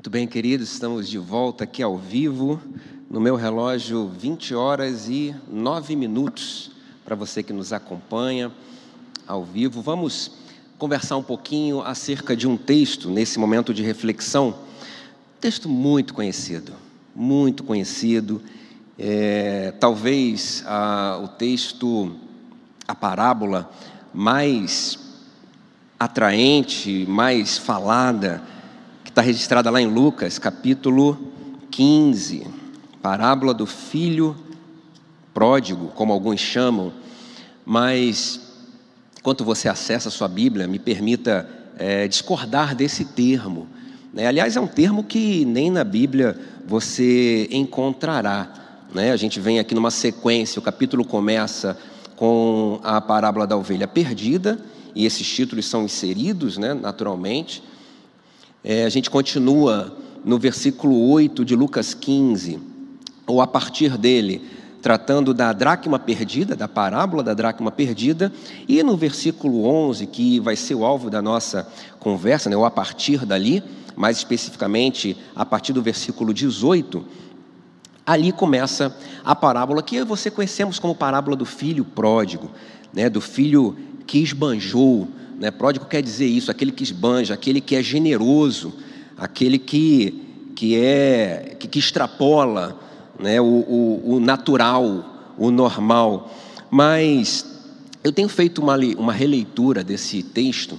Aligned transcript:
Muito 0.00 0.08
bem, 0.08 0.26
queridos, 0.26 0.72
estamos 0.72 1.10
de 1.10 1.18
volta 1.18 1.64
aqui 1.64 1.82
ao 1.82 1.98
vivo. 1.98 2.58
No 3.10 3.20
meu 3.20 3.36
relógio, 3.36 4.08
20 4.08 4.54
horas 4.54 5.10
e 5.10 5.36
9 5.46 5.94
minutos 5.94 6.70
para 7.04 7.14
você 7.14 7.42
que 7.42 7.52
nos 7.52 7.70
acompanha 7.70 8.50
ao 9.26 9.44
vivo. 9.44 9.82
Vamos 9.82 10.32
conversar 10.78 11.18
um 11.18 11.22
pouquinho 11.22 11.82
acerca 11.82 12.34
de 12.34 12.48
um 12.48 12.56
texto 12.56 13.10
nesse 13.10 13.38
momento 13.38 13.74
de 13.74 13.82
reflexão. 13.82 14.54
Texto 15.38 15.68
muito 15.68 16.14
conhecido, 16.14 16.72
muito 17.14 17.62
conhecido. 17.62 18.40
É, 18.98 19.74
talvez 19.78 20.64
a, 20.66 21.20
o 21.22 21.28
texto, 21.28 22.16
a 22.88 22.94
parábola 22.94 23.70
mais 24.14 24.98
atraente, 25.98 27.04
mais 27.06 27.58
falada 27.58 28.42
está 29.20 29.26
registrada 29.26 29.70
lá 29.70 29.82
em 29.82 29.86
Lucas, 29.86 30.38
capítulo 30.38 31.18
15, 31.70 32.46
parábola 33.02 33.52
do 33.52 33.66
filho 33.66 34.34
pródigo, 35.34 35.88
como 35.88 36.10
alguns 36.10 36.40
chamam, 36.40 36.90
mas 37.66 38.40
enquanto 39.18 39.44
você 39.44 39.68
acessa 39.68 40.08
a 40.08 40.10
sua 40.10 40.26
Bíblia, 40.26 40.66
me 40.66 40.78
permita 40.78 41.46
é, 41.78 42.08
discordar 42.08 42.74
desse 42.74 43.04
termo. 43.04 43.68
Né? 44.10 44.26
Aliás, 44.26 44.56
é 44.56 44.60
um 44.60 44.66
termo 44.66 45.04
que 45.04 45.44
nem 45.44 45.70
na 45.70 45.84
Bíblia 45.84 46.38
você 46.66 47.46
encontrará. 47.50 48.50
Né? 48.94 49.12
A 49.12 49.16
gente 49.18 49.38
vem 49.38 49.58
aqui 49.58 49.74
numa 49.74 49.90
sequência, 49.90 50.58
o 50.58 50.62
capítulo 50.62 51.04
começa 51.04 51.76
com 52.16 52.80
a 52.82 53.02
parábola 53.02 53.46
da 53.46 53.54
ovelha 53.54 53.86
perdida, 53.86 54.58
e 54.94 55.04
esses 55.04 55.28
títulos 55.28 55.66
são 55.66 55.84
inseridos, 55.84 56.56
né, 56.56 56.72
naturalmente. 56.72 57.62
É, 58.62 58.84
a 58.84 58.90
gente 58.90 59.08
continua 59.08 59.96
no 60.22 60.38
versículo 60.38 61.08
8 61.08 61.46
de 61.46 61.56
Lucas 61.56 61.94
15, 61.94 62.60
ou 63.26 63.40
a 63.40 63.46
partir 63.46 63.96
dele, 63.96 64.42
tratando 64.82 65.32
da 65.32 65.50
dracma 65.52 65.98
perdida, 65.98 66.54
da 66.54 66.68
parábola 66.68 67.22
da 67.22 67.32
dracma 67.32 67.70
perdida, 67.70 68.30
e 68.68 68.82
no 68.82 68.98
versículo 68.98 69.64
11, 69.64 70.06
que 70.08 70.38
vai 70.40 70.56
ser 70.56 70.74
o 70.74 70.84
alvo 70.84 71.08
da 71.08 71.22
nossa 71.22 71.66
conversa, 71.98 72.50
né, 72.50 72.56
ou 72.56 72.66
a 72.66 72.70
partir 72.70 73.24
dali, 73.24 73.62
mais 73.96 74.18
especificamente 74.18 75.16
a 75.34 75.46
partir 75.46 75.72
do 75.72 75.80
versículo 75.80 76.34
18, 76.34 77.02
ali 78.04 78.30
começa 78.30 78.94
a 79.24 79.34
parábola 79.34 79.82
que 79.82 80.04
você 80.04 80.30
conhecemos 80.30 80.78
como 80.78 80.94
parábola 80.94 81.34
do 81.34 81.46
filho 81.46 81.84
pródigo, 81.84 82.50
né, 82.92 83.08
do 83.08 83.22
filho 83.22 83.74
que 84.06 84.18
esbanjou, 84.18 85.08
né? 85.40 85.50
Pródigo 85.50 85.86
quer 85.86 86.02
dizer 86.02 86.26
isso, 86.26 86.50
aquele 86.50 86.70
que 86.70 86.82
esbanja, 86.82 87.32
aquele 87.32 87.62
que 87.62 87.74
é 87.74 87.82
generoso, 87.82 88.74
aquele 89.16 89.58
que, 89.58 90.52
que 90.54 90.76
é 90.76 91.56
que, 91.58 91.66
que 91.66 91.78
extrapola 91.78 92.78
né? 93.18 93.40
o, 93.40 93.44
o, 93.44 94.02
o 94.16 94.20
natural, 94.20 95.32
o 95.38 95.50
normal. 95.50 96.30
Mas 96.70 97.46
eu 98.04 98.12
tenho 98.12 98.28
feito 98.28 98.60
uma, 98.60 98.76
uma 98.98 99.14
releitura 99.14 99.82
desse 99.82 100.22
texto, 100.22 100.78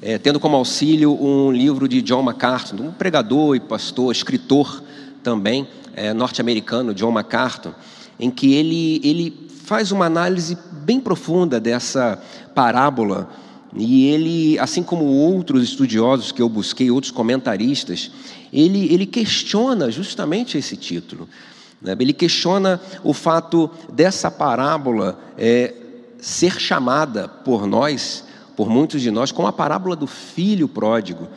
é, 0.00 0.16
tendo 0.16 0.40
como 0.40 0.56
auxílio 0.56 1.12
um 1.22 1.52
livro 1.52 1.86
de 1.86 2.00
John 2.00 2.22
MacArthur, 2.22 2.80
um 2.80 2.92
pregador 2.92 3.54
e 3.54 3.60
pastor, 3.60 4.10
escritor 4.12 4.82
também, 5.22 5.68
é, 5.94 6.14
norte-americano, 6.14 6.94
John 6.94 7.10
MacArthur, 7.10 7.74
em 8.18 8.30
que 8.30 8.54
ele, 8.54 8.98
ele 9.04 9.48
faz 9.64 9.92
uma 9.92 10.06
análise 10.06 10.56
bem 10.72 10.98
profunda 10.98 11.60
dessa 11.60 12.18
parábola 12.54 13.28
e 13.74 14.06
ele, 14.06 14.58
assim 14.58 14.82
como 14.82 15.04
outros 15.04 15.62
estudiosos 15.62 16.32
que 16.32 16.42
eu 16.42 16.48
busquei, 16.48 16.90
outros 16.90 17.12
comentaristas, 17.12 18.10
ele, 18.52 18.92
ele 18.92 19.06
questiona 19.06 19.90
justamente 19.90 20.58
esse 20.58 20.76
título. 20.76 21.28
Né? 21.80 21.96
Ele 21.98 22.12
questiona 22.12 22.80
o 23.04 23.12
fato 23.12 23.70
dessa 23.92 24.30
parábola 24.30 25.20
é, 25.38 25.72
ser 26.18 26.60
chamada 26.60 27.28
por 27.28 27.66
nós, 27.66 28.24
por 28.56 28.68
muitos 28.68 29.00
de 29.00 29.10
nós, 29.10 29.30
como 29.30 29.46
a 29.46 29.52
parábola 29.52 29.94
do 29.94 30.06
filho 30.06 30.68
pródigo. 30.68 31.28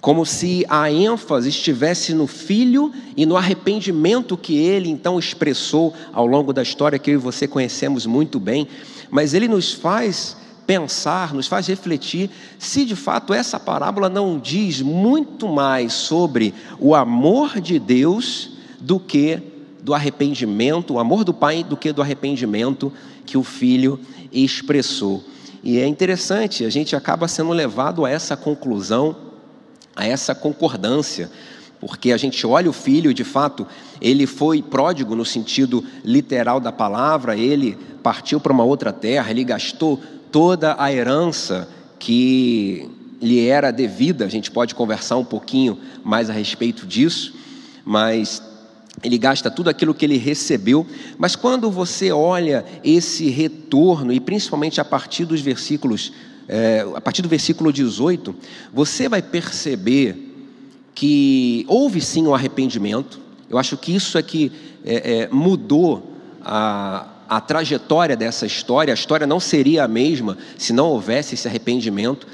Como 0.00 0.24
se 0.24 0.64
a 0.68 0.90
ênfase 0.90 1.50
estivesse 1.50 2.14
no 2.14 2.26
filho 2.26 2.90
e 3.14 3.26
no 3.26 3.36
arrependimento 3.36 4.36
que 4.36 4.56
ele 4.56 4.88
então 4.88 5.18
expressou 5.18 5.94
ao 6.12 6.26
longo 6.26 6.54
da 6.54 6.62
história 6.62 6.98
que 6.98 7.10
eu 7.10 7.14
e 7.14 7.18
você 7.18 7.46
conhecemos 7.46 8.06
muito 8.06 8.40
bem. 8.40 8.66
Mas 9.10 9.34
ele 9.34 9.46
nos 9.46 9.72
faz 9.72 10.36
pensar, 10.70 11.34
nos 11.34 11.48
faz 11.48 11.66
refletir 11.66 12.30
se 12.56 12.84
de 12.84 12.94
fato 12.94 13.34
essa 13.34 13.58
parábola 13.58 14.08
não 14.08 14.38
diz 14.38 14.80
muito 14.80 15.48
mais 15.48 15.92
sobre 15.92 16.54
o 16.78 16.94
amor 16.94 17.60
de 17.60 17.76
Deus 17.76 18.52
do 18.78 19.00
que 19.00 19.42
do 19.82 19.92
arrependimento, 19.92 20.94
o 20.94 21.00
amor 21.00 21.24
do 21.24 21.34
pai 21.34 21.64
do 21.64 21.76
que 21.76 21.92
do 21.92 22.00
arrependimento 22.00 22.92
que 23.26 23.36
o 23.36 23.42
filho 23.42 23.98
expressou. 24.30 25.24
E 25.60 25.80
é 25.80 25.88
interessante, 25.88 26.64
a 26.64 26.70
gente 26.70 26.94
acaba 26.94 27.26
sendo 27.26 27.50
levado 27.50 28.04
a 28.04 28.10
essa 28.10 28.36
conclusão, 28.36 29.16
a 29.96 30.06
essa 30.06 30.36
concordância, 30.36 31.32
porque 31.80 32.12
a 32.12 32.16
gente 32.18 32.46
olha 32.46 32.68
o 32.68 32.74
filho, 32.74 33.14
de 33.14 33.24
fato, 33.24 33.66
ele 34.00 34.26
foi 34.26 34.60
pródigo 34.60 35.14
no 35.16 35.24
sentido 35.24 35.82
literal 36.04 36.60
da 36.60 36.70
palavra, 36.70 37.36
ele 37.36 37.76
partiu 38.02 38.38
para 38.38 38.52
uma 38.52 38.64
outra 38.64 38.92
terra, 38.92 39.30
ele 39.30 39.42
gastou 39.42 39.98
toda 40.30 40.76
a 40.78 40.92
herança 40.92 41.68
que 41.98 42.88
lhe 43.20 43.46
era 43.46 43.70
devida, 43.70 44.24
a 44.24 44.28
gente 44.28 44.50
pode 44.50 44.74
conversar 44.74 45.16
um 45.16 45.24
pouquinho 45.24 45.78
mais 46.04 46.28
a 46.28 46.32
respeito 46.32 46.86
disso, 46.86 47.34
mas 47.84 48.42
ele 49.02 49.16
gasta 49.16 49.50
tudo 49.50 49.70
aquilo 49.70 49.94
que 49.94 50.04
ele 50.04 50.18
recebeu, 50.18 50.86
mas 51.16 51.34
quando 51.34 51.70
você 51.70 52.12
olha 52.12 52.64
esse 52.84 53.30
retorno, 53.30 54.12
e 54.12 54.20
principalmente 54.20 54.80
a 54.80 54.84
partir 54.84 55.24
dos 55.24 55.40
versículos, 55.40 56.12
é, 56.46 56.84
a 56.94 57.00
partir 57.00 57.22
do 57.22 57.28
versículo 57.28 57.72
18, 57.72 58.34
você 58.72 59.08
vai 59.08 59.22
perceber 59.22 60.29
que 60.94 61.64
houve 61.68 62.00
sim 62.00 62.26
um 62.26 62.34
arrependimento, 62.34 63.20
eu 63.48 63.58
acho 63.58 63.76
que 63.76 63.94
isso 63.94 64.16
é 64.16 64.22
que 64.22 64.52
é, 64.84 65.22
é, 65.22 65.28
mudou 65.30 66.02
a, 66.42 67.06
a 67.28 67.40
trajetória 67.40 68.16
dessa 68.16 68.46
história, 68.46 68.92
a 68.92 68.94
história 68.94 69.26
não 69.26 69.40
seria 69.40 69.84
a 69.84 69.88
mesma 69.88 70.36
se 70.56 70.72
não 70.72 70.88
houvesse 70.88 71.34
esse 71.34 71.46
arrependimento. 71.48 72.26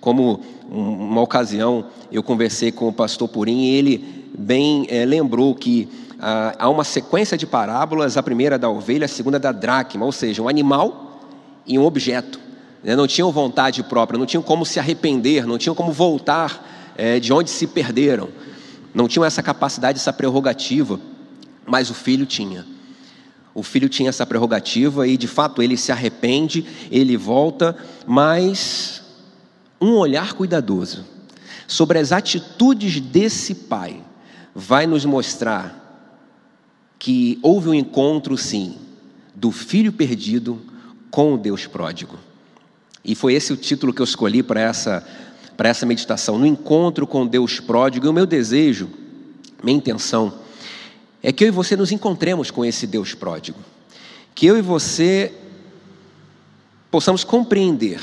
Como 0.00 0.40
uma 0.68 1.20
ocasião 1.20 1.86
eu 2.10 2.22
conversei 2.22 2.72
com 2.72 2.88
o 2.88 2.92
pastor 2.92 3.28
Purim 3.28 3.62
e 3.62 3.74
ele 3.76 4.26
bem 4.36 4.86
é, 4.88 5.04
lembrou 5.04 5.54
que 5.54 5.88
ah, 6.18 6.54
há 6.58 6.68
uma 6.68 6.84
sequência 6.84 7.36
de 7.36 7.46
parábolas, 7.46 8.16
a 8.16 8.22
primeira 8.22 8.58
da 8.58 8.70
ovelha, 8.70 9.06
a 9.06 9.08
segunda 9.08 9.38
da 9.38 9.50
dracma, 9.50 10.04
ou 10.04 10.12
seja, 10.12 10.40
um 10.40 10.48
animal 10.48 11.20
e 11.66 11.78
um 11.78 11.84
objeto. 11.84 12.38
Né? 12.82 12.94
Não 12.94 13.06
tinham 13.06 13.30
vontade 13.32 13.82
própria, 13.82 14.16
não 14.16 14.26
tinham 14.26 14.42
como 14.42 14.64
se 14.64 14.78
arrepender, 14.78 15.46
não 15.46 15.58
tinham 15.58 15.74
como 15.74 15.92
voltar 15.92 16.81
é, 16.96 17.18
de 17.18 17.32
onde 17.32 17.50
se 17.50 17.66
perderam, 17.66 18.28
não 18.94 19.08
tinham 19.08 19.24
essa 19.24 19.42
capacidade, 19.42 19.98
essa 19.98 20.12
prerrogativa, 20.12 21.00
mas 21.66 21.90
o 21.90 21.94
filho 21.94 22.26
tinha. 22.26 22.66
O 23.54 23.62
filho 23.62 23.88
tinha 23.88 24.08
essa 24.08 24.24
prerrogativa 24.24 25.06
e, 25.06 25.16
de 25.16 25.28
fato, 25.28 25.62
ele 25.62 25.76
se 25.76 25.92
arrepende, 25.92 26.66
ele 26.90 27.16
volta, 27.16 27.76
mas 28.06 29.02
um 29.80 29.94
olhar 29.96 30.32
cuidadoso 30.34 31.04
sobre 31.66 31.98
as 31.98 32.12
atitudes 32.12 33.00
desse 33.00 33.54
pai 33.54 34.02
vai 34.54 34.86
nos 34.86 35.04
mostrar 35.04 35.80
que 36.98 37.38
houve 37.42 37.68
um 37.68 37.74
encontro, 37.74 38.36
sim, 38.36 38.76
do 39.34 39.50
filho 39.50 39.92
perdido 39.92 40.60
com 41.10 41.34
o 41.34 41.38
Deus 41.38 41.66
pródigo. 41.66 42.16
E 43.04 43.14
foi 43.14 43.34
esse 43.34 43.52
o 43.52 43.56
título 43.56 43.92
que 43.92 44.00
eu 44.00 44.04
escolhi 44.04 44.42
para 44.42 44.60
essa, 44.60 45.06
para 45.56 45.68
essa 45.68 45.86
meditação: 45.86 46.38
no 46.38 46.46
encontro 46.46 47.06
com 47.06 47.26
Deus 47.26 47.60
pródigo. 47.60 48.06
E 48.06 48.08
o 48.08 48.12
meu 48.12 48.26
desejo, 48.26 48.88
minha 49.62 49.76
intenção, 49.76 50.32
é 51.22 51.32
que 51.32 51.44
eu 51.44 51.48
e 51.48 51.52
você 51.52 51.76
nos 51.76 51.92
encontremos 51.92 52.50
com 52.50 52.64
esse 52.64 52.86
Deus 52.86 53.14
pródigo. 53.14 53.58
Que 54.34 54.46
eu 54.46 54.58
e 54.58 54.62
você 54.62 55.32
possamos 56.90 57.24
compreender 57.24 58.00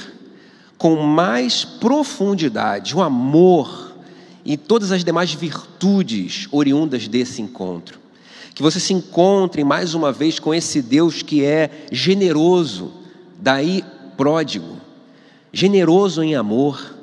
com 0.78 0.96
mais 0.96 1.66
profundidade 1.66 2.96
o 2.96 3.02
amor 3.02 3.94
e 4.46 4.56
todas 4.56 4.92
as 4.92 5.04
demais 5.04 5.34
virtudes 5.34 6.48
oriundas 6.52 7.08
desse 7.08 7.42
encontro. 7.42 8.00
Que 8.56 8.64
você 8.64 8.80
se 8.80 8.94
encontre 8.94 9.64
mais 9.64 9.94
uma 9.94 10.12
vez 10.12 10.40
com 10.40 10.54
esse 10.54 10.82
Deus 10.82 11.22
que 11.22 11.44
é 11.44 11.86
generoso, 11.92 12.94
daí 13.38 13.84
pródigo, 14.18 14.78
generoso 15.52 16.24
em 16.24 16.36
amor, 16.36 16.96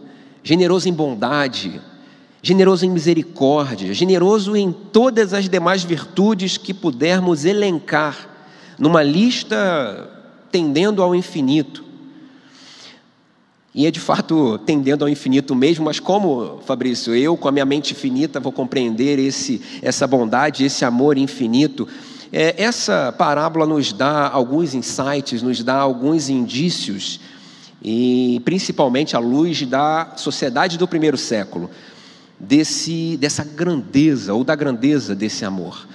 generoso 0.46 0.88
em 0.88 0.93
bondade, 0.93 1.81
generoso 2.40 2.87
em 2.87 2.90
misericórdia, 2.90 3.93
generoso 3.93 4.54
em 4.54 4.70
todas 4.70 5.34
as 5.34 5.48
demais 5.48 5.82
virtudes 5.82 6.56
que 6.56 6.72
pudermos 6.72 7.44
elencar 7.44 8.28
numa 8.78 9.02
lista 9.02 10.08
tendendo 10.52 11.02
ao 11.02 11.16
infinito. 11.16 11.84
E 13.75 13.87
é 13.87 13.90
de 13.90 13.98
fato 13.98 14.56
tendendo 14.58 15.02
ao 15.04 15.08
infinito 15.08 15.52
mesmo, 15.52 15.87
mas 15.87 15.98
como, 15.98 16.60
Fabrício, 16.64 17.12
eu 17.12 17.37
com 17.37 17.49
a 17.49 17.52
minha 17.52 17.66
mente 17.66 17.92
finita 17.92 18.38
vou 18.38 18.52
compreender 18.52 19.19
esse, 19.19 19.60
essa 19.82 20.06
bondade, 20.06 20.64
esse 20.64 20.84
amor 20.84 21.19
infinito. 21.19 21.88
É, 22.32 22.54
essa 22.56 23.12
parábola 23.19 23.66
nos 23.66 23.92
dá 23.92 24.28
alguns 24.28 24.75
insights, 24.75 25.42
nos 25.42 25.64
dá 25.64 25.75
alguns 25.75 26.28
indícios, 26.28 27.19
e 27.88 28.42
principalmente 28.44 29.14
à 29.14 29.20
luz 29.20 29.64
da 29.64 30.14
sociedade 30.16 30.76
do 30.76 30.88
primeiro 30.88 31.16
século, 31.16 31.70
desse, 32.36 33.16
dessa 33.16 33.44
grandeza 33.44 34.34
ou 34.34 34.42
da 34.42 34.56
grandeza 34.56 35.14
desse 35.14 35.44
amor. 35.44 35.86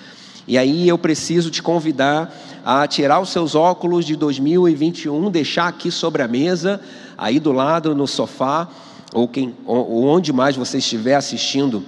E 0.47 0.57
aí 0.57 0.87
eu 0.87 0.97
preciso 0.97 1.51
te 1.51 1.61
convidar 1.61 2.33
a 2.63 2.87
tirar 2.87 3.19
os 3.19 3.29
seus 3.29 3.55
óculos 3.55 4.05
de 4.05 4.15
2021, 4.15 5.29
deixar 5.29 5.67
aqui 5.67 5.91
sobre 5.91 6.21
a 6.21 6.29
mesa 6.29 6.79
aí 7.17 7.41
do 7.41 7.51
lado 7.51 7.93
no 7.93 8.07
sofá, 8.07 8.69
ou, 9.13 9.27
quem, 9.27 9.53
ou 9.65 10.05
onde 10.05 10.31
mais 10.31 10.55
você 10.55 10.77
estiver 10.77 11.15
assistindo 11.15 11.83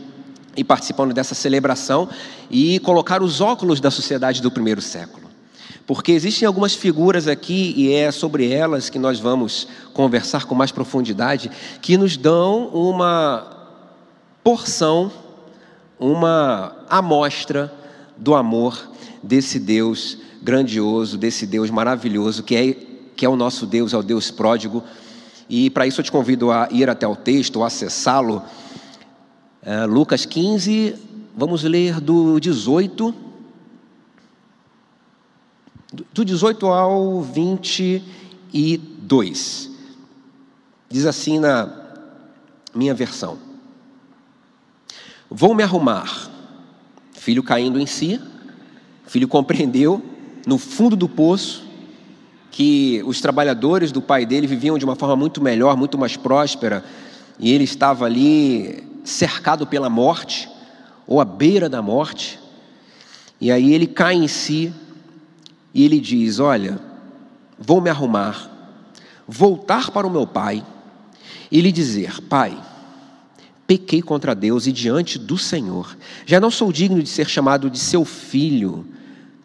e 0.54 0.66
participando 0.66 1.14
dessa 1.14 1.34
celebração, 1.34 2.10
e 2.52 2.78
colocar 2.80 3.24
os 3.24 3.40
óculos 3.40 3.80
da 3.80 3.90
sociedade 3.90 4.42
do 4.42 4.52
primeiro 4.52 4.82
século. 4.82 5.23
Porque 5.86 6.14
existem 6.14 6.48
algumas 6.48 6.74
figuras 6.74 7.28
aqui, 7.28 7.74
e 7.76 7.92
é 7.92 8.10
sobre 8.12 8.50
elas 8.50 8.90
que 8.90 8.98
nós 8.98 9.20
vamos 9.20 9.68
conversar 9.94 10.46
com 10.46 10.56
mais 10.56 10.72
profundidade, 10.72 11.52
que 11.82 11.98
nos 11.98 12.16
dão 12.16 12.68
uma 12.68 13.46
porção, 14.44 15.12
uma 16.00 16.76
amostra 16.90 17.74
do 18.18 18.34
amor 18.34 18.90
desse 19.22 19.60
Deus 19.60 20.18
grandioso, 20.42 21.18
desse 21.18 21.46
Deus 21.46 21.70
maravilhoso, 21.70 22.44
que 22.44 22.56
é, 22.56 22.74
que 23.16 23.26
é 23.26 23.30
o 23.30 23.36
nosso 23.36 23.66
Deus, 23.66 23.94
é 23.94 23.98
o 23.98 24.04
Deus 24.04 24.32
pródigo, 24.32 24.84
e 25.50 25.70
para 25.70 25.86
isso 25.86 26.00
eu 26.00 26.06
te 26.06 26.12
convido 26.12 26.52
a 26.52 26.68
ir 26.72 26.90
até 26.90 27.08
o 27.08 27.16
texto, 27.16 27.64
acessá-lo. 27.64 28.42
É, 29.62 29.86
Lucas 29.86 30.26
15, 30.26 30.96
vamos 31.36 31.64
ler 31.64 32.00
do 32.00 32.40
18. 32.40 33.23
Do 36.12 36.26
18 36.26 36.66
ao 36.66 37.22
22. 37.22 39.70
Diz 40.90 41.06
assim 41.06 41.40
na 41.40 41.72
minha 42.74 42.96
versão: 42.96 43.38
Vou 45.30 45.54
me 45.54 45.62
arrumar. 45.62 46.32
Filho 47.14 47.44
caindo 47.44 47.80
em 47.80 47.86
si, 47.86 48.20
filho 49.06 49.28
compreendeu 49.28 50.04
no 50.48 50.58
fundo 50.58 50.96
do 50.96 51.08
poço 51.08 51.64
que 52.50 53.04
os 53.06 53.22
trabalhadores 53.22 53.92
do 53.92 54.02
pai 54.02 54.26
dele 54.26 54.48
viviam 54.48 54.78
de 54.78 54.86
uma 54.86 54.96
forma 54.96 55.16
muito 55.16 55.42
melhor, 55.42 55.78
muito 55.78 55.98
mais 55.98 56.18
próspera, 56.18 56.84
e 57.40 57.52
ele 57.52 57.64
estava 57.64 58.06
ali 58.06 58.84
cercado 59.04 59.66
pela 59.66 59.90
morte, 59.90 60.50
ou 61.08 61.22
à 61.22 61.26
beira 61.26 61.70
da 61.70 61.82
morte, 61.82 62.40
e 63.40 63.52
aí 63.52 63.74
ele 63.74 63.88
cai 63.88 64.16
em 64.16 64.28
si 64.28 64.74
e 65.74 65.84
ele 65.84 66.00
diz: 66.00 66.40
Olha, 66.40 66.80
vou 67.58 67.82
me 67.82 67.90
arrumar, 67.90 68.50
voltar 69.28 69.92
para 69.92 70.06
o 70.06 70.12
meu 70.12 70.28
pai 70.28 70.64
e 71.52 71.62
lhe 71.62 71.72
dizer: 71.72 72.22
Pai, 72.22 72.58
pequei 73.66 74.02
contra 74.02 74.36
Deus 74.36 74.68
e 74.68 74.72
diante 74.72 75.18
do 75.18 75.38
Senhor, 75.38 75.98
já 76.26 76.40
não 76.40 76.52
sou 76.52 76.72
digno 76.72 77.02
de 77.02 77.10
ser 77.10 77.28
chamado 77.28 77.70
de 77.70 77.80
seu 77.80 78.06
filho, 78.06 78.86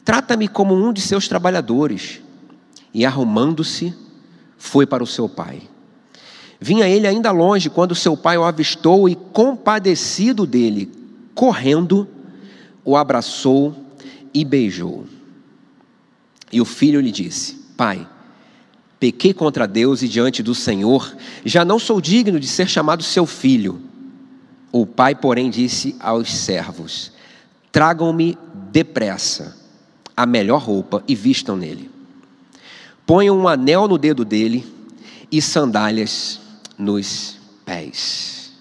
trata-me 0.05 0.49
como 0.49 0.75
um 0.75 0.93
de 0.93 1.01
seus 1.01 1.29
trabalhadores 1.29 2.21
e 2.93 3.05
arrumando-se, 3.05 3.95
foi 4.57 4.87
para 4.87 5.03
o 5.03 5.07
seu 5.07 5.29
pai. 5.29 5.63
Vinha 6.61 6.89
ele 6.89 7.07
ainda 7.07 7.31
longe 7.31 7.71
quando 7.71 7.95
seu 7.95 8.17
pai 8.17 8.37
o 8.37 8.43
avistou 8.43 9.09
e, 9.09 9.15
compadecido 9.15 10.45
dele, 10.45 10.91
correndo, 11.35 12.09
o 12.85 12.97
abraçou 12.97 13.77
e 14.35 14.45
beijou. 14.45 15.07
E 16.53 16.61
o 16.61 16.65
filho 16.65 17.01
lhe 17.01 17.11
disse: 17.11 17.55
Pai, 17.77 18.07
pequei 18.99 19.33
contra 19.33 19.67
Deus 19.67 20.03
e 20.03 20.09
diante 20.09 20.43
do 20.43 20.55
Senhor, 20.55 21.15
já 21.45 21.65
não 21.65 21.79
sou 21.79 22.01
digno 22.01 22.41
de 22.41 22.47
ser 22.47 22.69
chamado 22.69 23.03
seu 23.03 23.27
filho. 23.27 23.81
O 24.71 24.87
pai, 24.87 25.15
porém, 25.15 25.51
disse 25.51 25.97
aos 26.01 26.33
servos: 26.33 27.13
Tragam-me 27.73 28.37
depressa 28.71 29.57
a 30.17 30.27
melhor 30.27 30.63
roupa 30.63 31.03
e 31.07 31.15
vistam 31.15 31.57
nele. 31.57 31.91
Ponham 33.07 33.39
um 33.39 33.49
anel 33.49 33.89
no 33.89 33.97
dedo 33.97 34.25
dele 34.25 34.67
e 35.31 35.41
sandálias 35.41 36.41
nos 36.77 37.39
pés. 37.65 38.53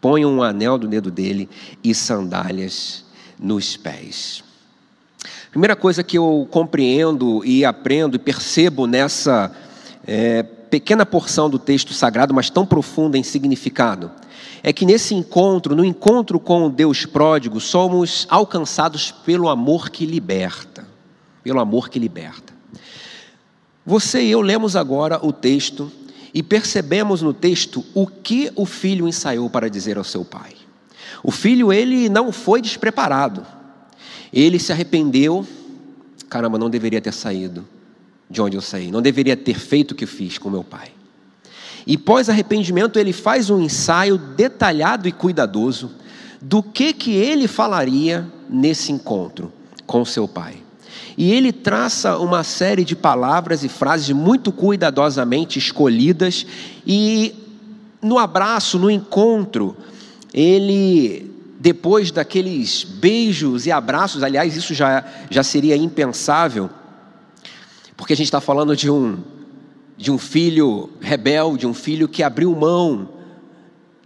Ponham 0.00 0.32
um 0.32 0.42
anel 0.42 0.78
no 0.78 0.88
dedo 0.88 1.10
dele 1.10 1.48
e 1.84 1.94
sandálias 1.94 3.04
nos 3.38 3.76
pés. 3.76 4.42
Primeira 5.50 5.74
coisa 5.74 6.04
que 6.04 6.16
eu 6.16 6.46
compreendo 6.48 7.44
e 7.44 7.64
aprendo 7.64 8.14
e 8.14 8.20
percebo 8.20 8.86
nessa 8.86 9.50
é, 10.06 10.44
pequena 10.44 11.04
porção 11.04 11.50
do 11.50 11.58
texto 11.58 11.92
sagrado, 11.92 12.32
mas 12.32 12.48
tão 12.48 12.64
profunda 12.64 13.18
em 13.18 13.24
significado, 13.24 14.12
é 14.62 14.72
que 14.72 14.86
nesse 14.86 15.12
encontro, 15.12 15.74
no 15.74 15.84
encontro 15.84 16.38
com 16.38 16.66
o 16.66 16.70
Deus 16.70 17.04
pródigo, 17.04 17.58
somos 17.58 18.28
alcançados 18.30 19.10
pelo 19.10 19.48
amor 19.48 19.90
que 19.90 20.06
liberta. 20.06 20.86
Pelo 21.42 21.58
amor 21.58 21.88
que 21.88 21.98
liberta. 21.98 22.52
Você 23.84 24.22
e 24.22 24.30
eu 24.30 24.42
lemos 24.42 24.76
agora 24.76 25.18
o 25.20 25.32
texto 25.32 25.90
e 26.32 26.44
percebemos 26.44 27.22
no 27.22 27.34
texto 27.34 27.84
o 27.92 28.06
que 28.06 28.52
o 28.54 28.64
filho 28.64 29.08
ensaiou 29.08 29.50
para 29.50 29.68
dizer 29.68 29.98
ao 29.98 30.04
seu 30.04 30.24
pai. 30.24 30.52
O 31.24 31.32
filho, 31.32 31.72
ele 31.72 32.08
não 32.08 32.30
foi 32.30 32.62
despreparado. 32.62 33.44
Ele 34.32 34.58
se 34.58 34.72
arrependeu. 34.72 35.46
Caramba, 36.28 36.58
não 36.58 36.70
deveria 36.70 37.00
ter 37.00 37.12
saído 37.12 37.66
de 38.28 38.40
onde 38.40 38.56
eu 38.56 38.60
saí. 38.60 38.90
Não 38.90 39.02
deveria 39.02 39.36
ter 39.36 39.58
feito 39.58 39.92
o 39.92 39.94
que 39.94 40.06
fiz 40.06 40.38
com 40.38 40.48
meu 40.48 40.62
pai. 40.62 40.88
E 41.86 41.96
pós 41.96 42.28
arrependimento, 42.28 42.98
ele 42.98 43.12
faz 43.12 43.50
um 43.50 43.60
ensaio 43.60 44.18
detalhado 44.18 45.08
e 45.08 45.12
cuidadoso 45.12 45.90
do 46.40 46.62
que 46.62 46.92
que 46.92 47.12
ele 47.12 47.48
falaria 47.48 48.26
nesse 48.48 48.92
encontro 48.92 49.52
com 49.86 50.04
seu 50.04 50.28
pai. 50.28 50.56
E 51.16 51.32
ele 51.32 51.52
traça 51.52 52.18
uma 52.18 52.42
série 52.44 52.84
de 52.84 52.96
palavras 52.96 53.64
e 53.64 53.68
frases 53.68 54.10
muito 54.10 54.52
cuidadosamente 54.52 55.58
escolhidas, 55.58 56.46
e 56.86 57.34
no 58.00 58.18
abraço, 58.18 58.78
no 58.78 58.90
encontro, 58.90 59.76
ele, 60.32 61.29
depois 61.60 62.10
daqueles 62.10 62.84
beijos 62.84 63.66
e 63.66 63.70
abraços, 63.70 64.22
aliás, 64.22 64.56
isso 64.56 64.72
já, 64.72 65.04
já 65.28 65.42
seria 65.42 65.76
impensável, 65.76 66.70
porque 67.94 68.14
a 68.14 68.16
gente 68.16 68.28
está 68.28 68.40
falando 68.40 68.74
de 68.74 68.90
um, 68.90 69.18
de 69.94 70.10
um 70.10 70.16
filho 70.16 70.88
rebelde, 71.02 71.66
um 71.66 71.74
filho 71.74 72.08
que 72.08 72.22
abriu 72.22 72.56
mão 72.56 73.10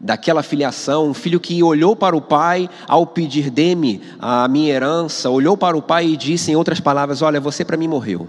daquela 0.00 0.42
filiação, 0.42 1.08
um 1.08 1.14
filho 1.14 1.38
que 1.38 1.62
olhou 1.62 1.94
para 1.94 2.16
o 2.16 2.20
pai 2.20 2.68
ao 2.88 3.06
pedir 3.06 3.50
deme 3.50 4.02
a 4.18 4.48
minha 4.48 4.74
herança, 4.74 5.30
olhou 5.30 5.56
para 5.56 5.76
o 5.76 5.82
pai 5.82 6.08
e 6.08 6.16
disse 6.16 6.50
em 6.50 6.56
outras 6.56 6.80
palavras: 6.80 7.22
"Olha, 7.22 7.40
você 7.40 7.64
para 7.64 7.76
mim 7.76 7.86
morreu. 7.86 8.28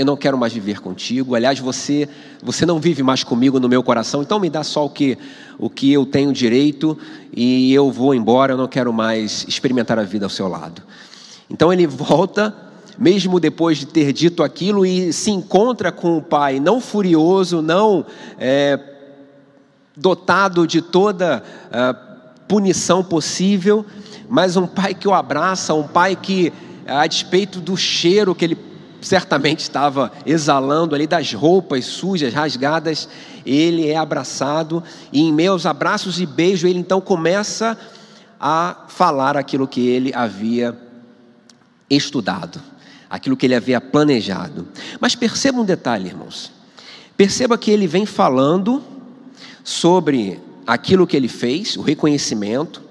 Eu 0.00 0.06
não 0.06 0.16
quero 0.16 0.38
mais 0.38 0.50
viver 0.50 0.80
contigo. 0.80 1.34
Aliás, 1.34 1.58
você 1.58 2.08
você 2.42 2.64
não 2.64 2.80
vive 2.80 3.02
mais 3.02 3.22
comigo 3.22 3.60
no 3.60 3.68
meu 3.68 3.82
coração. 3.82 4.22
Então 4.22 4.40
me 4.40 4.48
dá 4.48 4.64
só 4.64 4.86
o 4.86 4.88
que 4.88 5.18
o 5.58 5.68
que 5.68 5.92
eu 5.92 6.06
tenho 6.06 6.32
direito 6.32 6.96
e 7.36 7.70
eu 7.74 7.92
vou 7.92 8.14
embora. 8.14 8.54
Eu 8.54 8.56
não 8.56 8.66
quero 8.66 8.94
mais 8.94 9.44
experimentar 9.46 9.98
a 9.98 10.02
vida 10.02 10.24
ao 10.24 10.30
seu 10.30 10.48
lado." 10.48 10.82
Então 11.50 11.70
ele 11.70 11.86
volta 11.86 12.56
mesmo 12.96 13.38
depois 13.38 13.76
de 13.76 13.86
ter 13.86 14.10
dito 14.12 14.42
aquilo, 14.42 14.84
e 14.84 15.10
se 15.12 15.30
encontra 15.30 15.90
com 15.90 16.18
o 16.18 16.22
pai, 16.22 16.60
não 16.60 16.80
furioso, 16.82 17.62
não 17.62 18.04
é, 18.38 18.78
dotado 19.96 20.66
de 20.66 20.82
toda 20.82 21.42
uh, 21.68 22.44
punição 22.46 23.02
possível, 23.02 23.86
mas 24.28 24.54
um 24.54 24.66
pai 24.66 24.92
que 24.92 25.08
o 25.08 25.14
abraça, 25.14 25.72
um 25.72 25.88
pai 25.88 26.14
que, 26.14 26.52
a 26.86 27.06
despeito 27.06 27.58
do 27.58 27.74
cheiro 27.74 28.34
que 28.34 28.44
ele 28.44 28.69
certamente 29.00 29.60
estava 29.60 30.12
exalando 30.26 30.94
ali, 30.94 31.06
das 31.06 31.32
roupas 31.32 31.84
sujas, 31.84 32.32
rasgadas, 32.32 33.08
ele 33.44 33.88
é 33.88 33.96
abraçado, 33.96 34.82
e 35.12 35.20
em 35.20 35.32
meus 35.32 35.66
abraços 35.66 36.20
e 36.20 36.26
beijos, 36.26 36.68
ele 36.68 36.78
então 36.78 37.00
começa 37.00 37.78
a 38.38 38.84
falar 38.88 39.36
aquilo 39.36 39.66
que 39.66 39.86
ele 39.86 40.12
havia 40.14 40.76
estudado, 41.88 42.60
aquilo 43.08 43.36
que 43.36 43.46
ele 43.46 43.54
havia 43.54 43.80
planejado. 43.80 44.68
Mas 45.00 45.14
perceba 45.14 45.60
um 45.60 45.64
detalhe, 45.64 46.08
irmãos. 46.08 46.52
Perceba 47.16 47.58
que 47.58 47.70
ele 47.70 47.86
vem 47.86 48.06
falando 48.06 48.82
sobre 49.62 50.40
aquilo 50.66 51.06
que 51.06 51.16
ele 51.16 51.28
fez, 51.28 51.76
o 51.76 51.82
reconhecimento, 51.82 52.82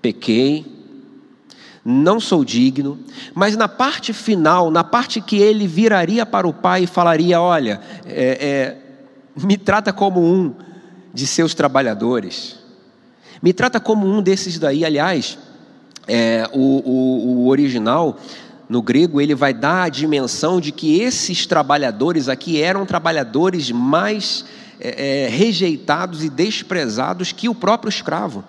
pequei, 0.00 0.73
não 1.84 2.18
sou 2.18 2.44
digno, 2.44 2.98
mas 3.34 3.56
na 3.56 3.68
parte 3.68 4.12
final, 4.12 4.70
na 4.70 4.82
parte 4.82 5.20
que 5.20 5.36
ele 5.36 5.66
viraria 5.66 6.24
para 6.24 6.48
o 6.48 6.52
pai 6.52 6.84
e 6.84 6.86
falaria: 6.86 7.40
Olha, 7.40 7.80
é, 8.06 8.76
é, 9.36 9.42
me 9.42 9.58
trata 9.58 9.92
como 9.92 10.20
um 10.20 10.54
de 11.12 11.26
seus 11.26 11.54
trabalhadores. 11.54 12.58
Me 13.42 13.52
trata 13.52 13.78
como 13.78 14.06
um 14.06 14.22
desses 14.22 14.58
daí. 14.58 14.84
Aliás, 14.84 15.36
é, 16.08 16.48
o, 16.52 16.58
o, 16.58 17.44
o 17.44 17.48
original 17.48 18.18
no 18.68 18.80
grego, 18.80 19.20
ele 19.20 19.34
vai 19.34 19.52
dar 19.52 19.84
a 19.84 19.88
dimensão 19.88 20.60
de 20.60 20.72
que 20.72 21.00
esses 21.00 21.46
trabalhadores 21.46 22.28
aqui 22.28 22.62
eram 22.62 22.86
trabalhadores 22.86 23.70
mais 23.70 24.44
é, 24.80 25.26
é, 25.26 25.28
rejeitados 25.28 26.24
e 26.24 26.30
desprezados 26.30 27.30
que 27.30 27.48
o 27.48 27.54
próprio 27.54 27.88
escravo. 27.88 28.42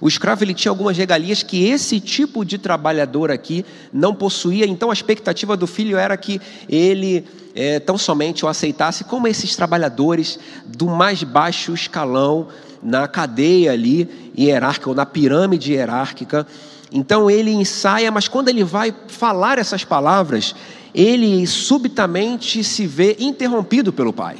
O 0.00 0.08
escravo 0.08 0.44
ele 0.44 0.54
tinha 0.54 0.70
algumas 0.70 0.96
regalias 0.96 1.42
que 1.42 1.66
esse 1.66 1.98
tipo 1.98 2.44
de 2.44 2.58
trabalhador 2.58 3.30
aqui 3.30 3.64
não 3.92 4.14
possuía, 4.14 4.66
então 4.66 4.90
a 4.90 4.92
expectativa 4.92 5.56
do 5.56 5.66
filho 5.66 5.96
era 5.96 6.16
que 6.16 6.40
ele 6.68 7.24
é, 7.54 7.80
tão 7.80 7.96
somente 7.98 8.44
o 8.44 8.48
aceitasse 8.48 9.04
como 9.04 9.26
esses 9.26 9.56
trabalhadores 9.56 10.38
do 10.66 10.86
mais 10.86 11.22
baixo 11.22 11.72
escalão 11.72 12.48
na 12.82 13.08
cadeia 13.08 13.72
ali 13.72 14.32
hierárquica 14.38 14.88
ou 14.88 14.94
na 14.94 15.06
pirâmide 15.06 15.72
hierárquica. 15.72 16.46
Então 16.92 17.30
ele 17.30 17.50
ensaia, 17.50 18.10
mas 18.10 18.28
quando 18.28 18.48
ele 18.48 18.64
vai 18.64 18.94
falar 19.08 19.58
essas 19.58 19.84
palavras, 19.84 20.54
ele 20.94 21.46
subitamente 21.46 22.64
se 22.64 22.86
vê 22.86 23.16
interrompido 23.18 23.92
pelo 23.92 24.12
pai. 24.12 24.36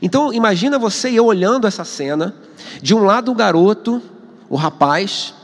Então 0.00 0.32
imagina 0.32 0.78
você 0.78 1.10
e 1.10 1.16
eu 1.16 1.26
olhando 1.26 1.66
essa 1.66 1.84
cena, 1.84 2.34
de 2.80 2.94
um 2.94 3.02
lado 3.02 3.32
o 3.32 3.34
garoto 3.34 4.00
o 4.48 4.56
rapaz 4.56 5.34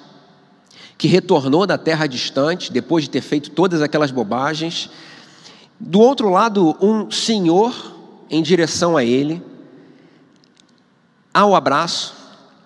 que 0.96 1.08
retornou 1.08 1.66
da 1.66 1.76
terra 1.76 2.06
distante 2.06 2.72
depois 2.72 3.04
de 3.04 3.10
ter 3.10 3.20
feito 3.20 3.50
todas 3.50 3.82
aquelas 3.82 4.10
bobagens. 4.10 4.88
Do 5.78 6.00
outro 6.00 6.30
lado, 6.30 6.76
um 6.80 7.10
senhor 7.10 7.94
em 8.30 8.42
direção 8.42 8.96
a 8.96 9.04
ele. 9.04 9.42
Há 11.32 11.44
o 11.44 11.54
abraço, 11.54 12.14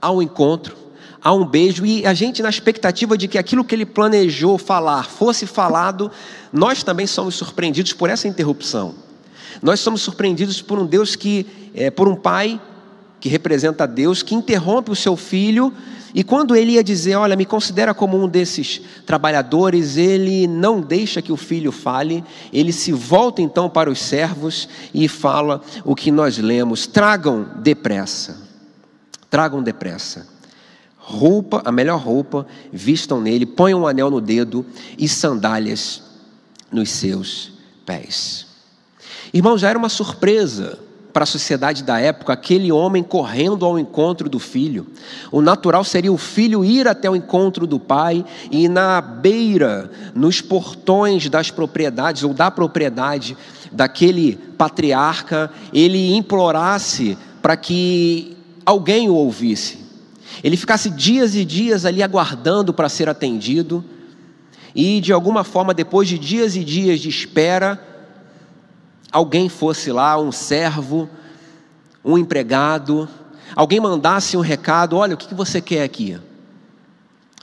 há 0.01 0.11
o 0.11 0.23
encontro, 0.23 0.77
há 1.23 1.33
um 1.33 1.45
beijo 1.45 1.87
e 1.87 2.07
a 2.07 2.13
gente 2.13 2.43
na 2.43 2.51
expectativa 2.51 3.17
de 3.17 3.27
que 3.27 3.39
aquilo 3.39 3.65
que 3.65 3.75
ele 3.75 3.87
planejou 3.87 4.59
falar 4.59 5.05
fosse 5.05 5.47
falado, 5.47 6.11
nós 6.53 6.83
também 6.83 7.07
somos 7.07 7.35
surpreendidos 7.35 7.93
por 7.93 8.11
essa 8.11 8.29
interrupção. 8.29 8.95
Nós 9.63 9.81
somos 9.81 10.03
surpreendidos 10.03 10.63
por 10.63 10.79
um 10.79 10.87
Deus 10.87 11.17
que, 11.17 11.47
é, 11.75 11.91
por 11.91 12.07
um 12.07 12.15
pai 12.15 12.61
que 13.21 13.29
representa 13.29 13.87
Deus, 13.87 14.23
que 14.23 14.35
interrompe 14.35 14.91
o 14.91 14.97
seu 14.97 15.17
filho 15.17 15.73
e 16.15 16.25
quando 16.25 16.57
ele 16.57 16.73
ia 16.73 16.85
dizer, 16.85 17.17
olha, 17.17 17.37
me 17.37 17.45
considera 17.45 17.93
como 17.93 18.23
um 18.23 18.29
desses 18.29 18.81
trabalhadores, 19.05 19.97
ele 19.97 20.47
não 20.47 20.81
deixa 20.81 21.21
que 21.21 21.33
o 21.33 21.37
filho 21.37 21.71
fale, 21.71 22.25
ele 22.53 22.73
se 22.73 22.93
volta 22.93 23.43
então 23.43 23.69
para 23.69 23.91
os 23.91 24.01
servos 24.01 24.69
e 24.95 25.07
fala 25.07 25.61
o 25.85 25.95
que 25.95 26.11
nós 26.11 26.39
lemos: 26.39 26.87
tragam 26.87 27.47
depressa, 27.57 28.41
tragam 29.29 29.63
depressa. 29.63 30.27
Roupa, 30.97 31.63
a 31.65 31.73
melhor 31.73 31.99
roupa, 31.99 32.47
vistam 32.71 33.21
nele, 33.21 33.47
ponham 33.47 33.83
um 33.83 33.87
anel 33.87 34.11
no 34.11 34.21
dedo 34.21 34.65
e 34.99 35.09
sandálias 35.09 36.03
nos 36.71 36.91
seus 36.91 37.53
pés. 37.87 38.47
Irmão, 39.33 39.57
já 39.57 39.71
era 39.71 39.79
uma 39.79 39.89
surpresa 39.89 40.79
para 41.13 41.25
a 41.25 41.27
sociedade 41.27 41.83
da 41.83 41.99
época, 41.99 42.33
aquele 42.33 42.71
homem 42.71 43.03
correndo 43.03 43.65
ao 43.65 43.79
encontro 43.79 44.29
do 44.29 44.39
filho. 44.39 44.87
O 45.33 45.41
natural 45.41 45.83
seria 45.83 46.13
o 46.13 46.19
filho 46.19 46.65
ir 46.65 46.87
até 46.87 47.11
o 47.11 47.17
encontro 47.17 47.67
do 47.67 47.81
pai 47.81 48.25
e 48.51 48.69
na 48.69 49.01
beira, 49.01 49.91
nos 50.15 50.41
portões 50.41 51.29
das 51.29 51.51
propriedades 51.51 52.23
ou 52.23 52.35
da 52.35 52.51
propriedade 52.51 53.37
daquele 53.73 54.37
patriarca, 54.57 55.51
ele 55.73 56.15
implorasse 56.15 57.17
para 57.43 57.57
que 57.57 58.37
alguém 58.65 59.09
o 59.09 59.15
ouvisse. 59.15 59.79
Ele 60.43 60.57
ficasse 60.57 60.91
dias 60.91 61.35
e 61.35 61.45
dias 61.45 61.85
ali 61.85 62.03
aguardando 62.03 62.73
para 62.73 62.89
ser 62.89 63.09
atendido. 63.09 63.85
E 64.75 65.01
de 65.01 65.13
alguma 65.13 65.43
forma, 65.43 65.75
depois 65.75 66.09
de 66.09 66.19
dias 66.19 66.55
e 66.55 66.63
dias 66.63 67.01
de 67.01 67.09
espera, 67.09 67.83
alguém 69.11 69.49
fosse 69.49 69.91
lá, 69.91 70.19
um 70.19 70.33
servo, 70.33 71.09
um 72.05 72.17
empregado, 72.17 73.09
alguém 73.55 73.81
mandasse 73.81 74.37
um 74.37 74.41
recado: 74.41 74.97
olha, 74.97 75.15
o 75.15 75.19
que 75.19 75.35
você 75.35 75.61
quer 75.61 75.83
aqui? 75.83 76.19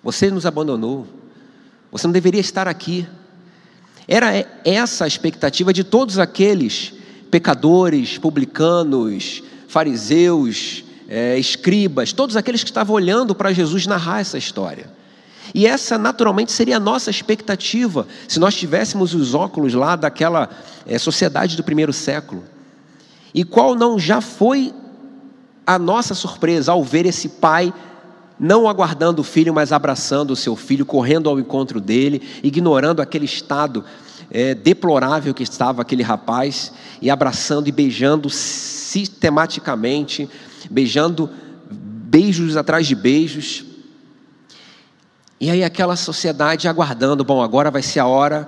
Você 0.04 0.30
nos 0.30 0.46
abandonou, 0.46 1.08
você 1.92 2.08
não 2.08 2.12
deveria 2.14 2.42
estar 2.42 2.68
aqui. 2.68 3.08
Era 4.08 4.46
essa 4.64 5.06
a 5.06 5.08
expectativa 5.08 5.74
de 5.74 5.84
todos 5.84 6.20
aqueles 6.20 6.94
pecadores, 7.32 8.18
publicanos, 8.18 9.42
fariseus, 9.68 10.84
é, 11.08 11.38
escribas, 11.38 12.14
todos 12.14 12.36
aqueles 12.36 12.64
que 12.64 12.70
estavam 12.70 12.96
olhando 12.96 13.34
para 13.34 13.52
Jesus 13.52 13.88
narrar 13.88 14.22
essa 14.22 14.38
história. 14.38 14.94
E 15.54 15.68
essa 15.68 15.98
naturalmente 15.98 16.52
seria 16.52 16.78
a 16.78 16.80
nossa 16.80 17.10
expectativa 17.10 18.08
se 18.28 18.40
nós 18.40 18.56
tivéssemos 18.56 19.14
os 19.14 19.34
óculos 19.34 19.74
lá 19.74 19.96
daquela 19.96 20.50
é, 20.86 20.98
sociedade 20.98 21.56
do 21.56 21.64
primeiro 21.64 21.94
século. 21.94 22.44
E 23.34 23.44
qual 23.44 23.76
não 23.76 24.00
já 24.00 24.22
foi 24.22 24.74
a 25.66 25.80
nossa 25.80 26.14
surpresa 26.14 26.72
ao 26.72 26.84
ver 26.84 27.06
esse 27.06 27.28
pai 27.28 27.74
não 28.40 28.68
aguardando 28.68 29.22
o 29.22 29.24
filho, 29.24 29.54
mas 29.54 29.72
abraçando 29.72 30.32
o 30.32 30.36
seu 30.36 30.56
filho, 30.56 30.86
correndo 30.86 31.30
ao 31.30 31.40
encontro 31.40 31.80
dele, 31.80 32.22
ignorando 32.44 33.02
aquele 33.02 33.26
estado 33.26 33.84
é, 34.30 34.54
deplorável 34.54 35.34
que 35.34 35.44
estava 35.44 35.82
aquele 35.82 36.04
rapaz, 36.04 36.74
e 37.02 37.10
abraçando 37.10 37.68
e 37.68 37.72
beijando 37.72 38.30
sistematicamente, 38.30 40.30
beijando 40.70 41.30
beijos 41.72 42.58
atrás 42.58 42.88
de 42.88 42.96
beijos. 42.96 43.66
E 45.40 45.50
aí 45.50 45.64
aquela 45.64 45.96
sociedade 45.96 46.68
aguardando, 46.68 47.24
bom, 47.24 47.42
agora 47.42 47.70
vai 47.70 47.82
ser 47.82 48.00
a 48.00 48.08
hora 48.08 48.48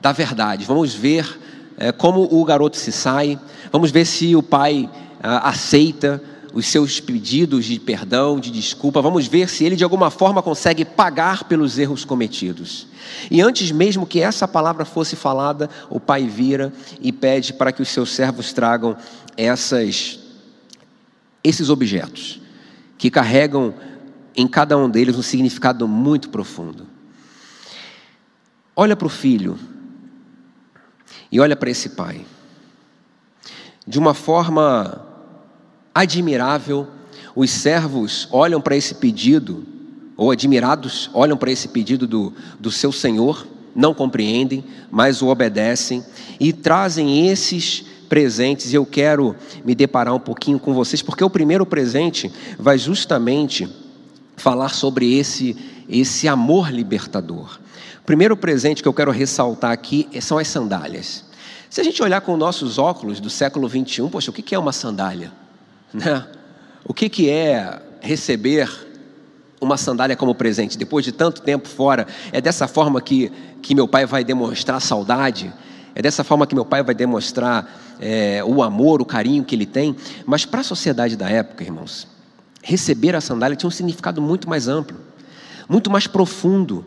da 0.00 0.10
verdade. 0.12 0.64
Vamos 0.64 0.94
ver 0.94 1.40
é, 1.76 1.92
como 1.92 2.22
o 2.30 2.44
garoto 2.44 2.76
se 2.76 2.92
sai, 2.92 3.38
vamos 3.70 3.90
ver 3.90 4.06
se 4.06 4.34
o 4.34 4.42
pai 4.42 4.88
ah, 5.22 5.48
aceita 5.48 6.22
os 6.54 6.66
seus 6.66 7.00
pedidos 7.00 7.64
de 7.64 7.80
perdão, 7.80 8.38
de 8.38 8.48
desculpa, 8.48 9.02
vamos 9.02 9.26
ver 9.26 9.48
se 9.48 9.64
ele 9.64 9.74
de 9.74 9.82
alguma 9.82 10.08
forma 10.08 10.40
consegue 10.40 10.84
pagar 10.84 11.44
pelos 11.44 11.78
erros 11.78 12.04
cometidos. 12.04 12.86
E 13.28 13.42
antes 13.42 13.72
mesmo 13.72 14.06
que 14.06 14.20
essa 14.20 14.46
palavra 14.46 14.84
fosse 14.84 15.16
falada, 15.16 15.68
o 15.90 15.98
pai 15.98 16.28
vira 16.28 16.72
e 17.00 17.10
pede 17.10 17.52
para 17.52 17.72
que 17.72 17.82
os 17.82 17.88
seus 17.88 18.12
servos 18.12 18.52
tragam 18.52 18.96
essas, 19.36 20.20
esses 21.42 21.68
objetos 21.68 22.40
que 22.96 23.10
carregam 23.10 23.74
em 24.36 24.46
cada 24.46 24.76
um 24.76 24.88
deles 24.88 25.16
um 25.16 25.22
significado 25.22 25.86
muito 25.86 26.28
profundo. 26.28 26.86
Olha 28.76 28.96
para 28.96 29.06
o 29.06 29.10
filho 29.10 29.58
e 31.30 31.38
olha 31.38 31.54
para 31.54 31.70
esse 31.70 31.90
pai. 31.90 32.24
De 33.86 33.98
uma 33.98 34.14
forma 34.14 35.06
admirável, 35.94 36.88
os 37.36 37.50
servos 37.50 38.28
olham 38.32 38.60
para 38.60 38.76
esse 38.76 38.94
pedido, 38.96 39.64
ou 40.16 40.30
admirados, 40.30 41.10
olham 41.12 41.36
para 41.36 41.50
esse 41.50 41.68
pedido 41.68 42.06
do, 42.06 42.32
do 42.58 42.70
seu 42.70 42.90
senhor, 42.90 43.46
não 43.74 43.92
compreendem, 43.92 44.64
mas 44.90 45.22
o 45.22 45.28
obedecem 45.28 46.04
e 46.38 46.52
trazem 46.52 47.28
esses 47.28 47.84
presentes. 48.08 48.72
E 48.72 48.76
eu 48.76 48.86
quero 48.86 49.34
me 49.64 49.74
deparar 49.74 50.14
um 50.14 50.20
pouquinho 50.20 50.58
com 50.58 50.72
vocês, 50.72 51.02
porque 51.02 51.24
o 51.24 51.30
primeiro 51.30 51.66
presente 51.66 52.30
vai 52.58 52.78
justamente 52.78 53.68
falar 54.36 54.70
sobre 54.70 55.16
esse, 55.16 55.56
esse 55.88 56.28
amor 56.28 56.70
libertador. 56.70 57.58
O 58.00 58.04
primeiro 58.04 58.36
presente 58.36 58.82
que 58.82 58.88
eu 58.88 58.92
quero 58.92 59.10
ressaltar 59.10 59.72
aqui 59.72 60.08
são 60.20 60.38
as 60.38 60.48
sandálias. 60.48 61.24
Se 61.70 61.80
a 61.80 61.84
gente 61.84 62.02
olhar 62.02 62.20
com 62.20 62.36
nossos 62.36 62.78
óculos 62.78 63.18
do 63.18 63.28
século 63.28 63.66
21, 63.66 64.08
poxa, 64.08 64.30
o 64.30 64.34
que 64.34 64.54
é 64.54 64.58
uma 64.58 64.72
sandália? 64.72 65.32
Né? 65.94 66.26
O 66.84 66.92
que 66.92 67.30
é 67.30 67.80
receber 68.00 68.68
uma 69.60 69.76
sandália 69.76 70.16
como 70.16 70.34
presente? 70.34 70.76
Depois 70.76 71.04
de 71.04 71.12
tanto 71.12 71.40
tempo 71.40 71.68
fora, 71.68 72.06
é 72.32 72.40
dessa 72.40 72.66
forma 72.66 73.00
que, 73.00 73.30
que 73.62 73.74
meu 73.74 73.86
pai 73.86 74.04
vai 74.04 74.24
demonstrar 74.24 74.80
saudade? 74.80 75.52
É 75.94 76.02
dessa 76.02 76.24
forma 76.24 76.46
que 76.46 76.54
meu 76.54 76.64
pai 76.64 76.82
vai 76.82 76.94
demonstrar 76.94 77.96
é, 78.00 78.42
o 78.44 78.62
amor, 78.62 79.00
o 79.00 79.04
carinho 79.04 79.44
que 79.44 79.54
ele 79.54 79.66
tem? 79.66 79.96
Mas 80.26 80.44
para 80.44 80.60
a 80.60 80.64
sociedade 80.64 81.16
da 81.16 81.30
época, 81.30 81.62
irmãos, 81.62 82.08
receber 82.64 83.14
a 83.14 83.20
sandália 83.20 83.54
tinha 83.54 83.68
um 83.68 83.70
significado 83.70 84.22
muito 84.22 84.48
mais 84.48 84.66
amplo, 84.66 84.98
muito 85.68 85.90
mais 85.90 86.06
profundo, 86.06 86.84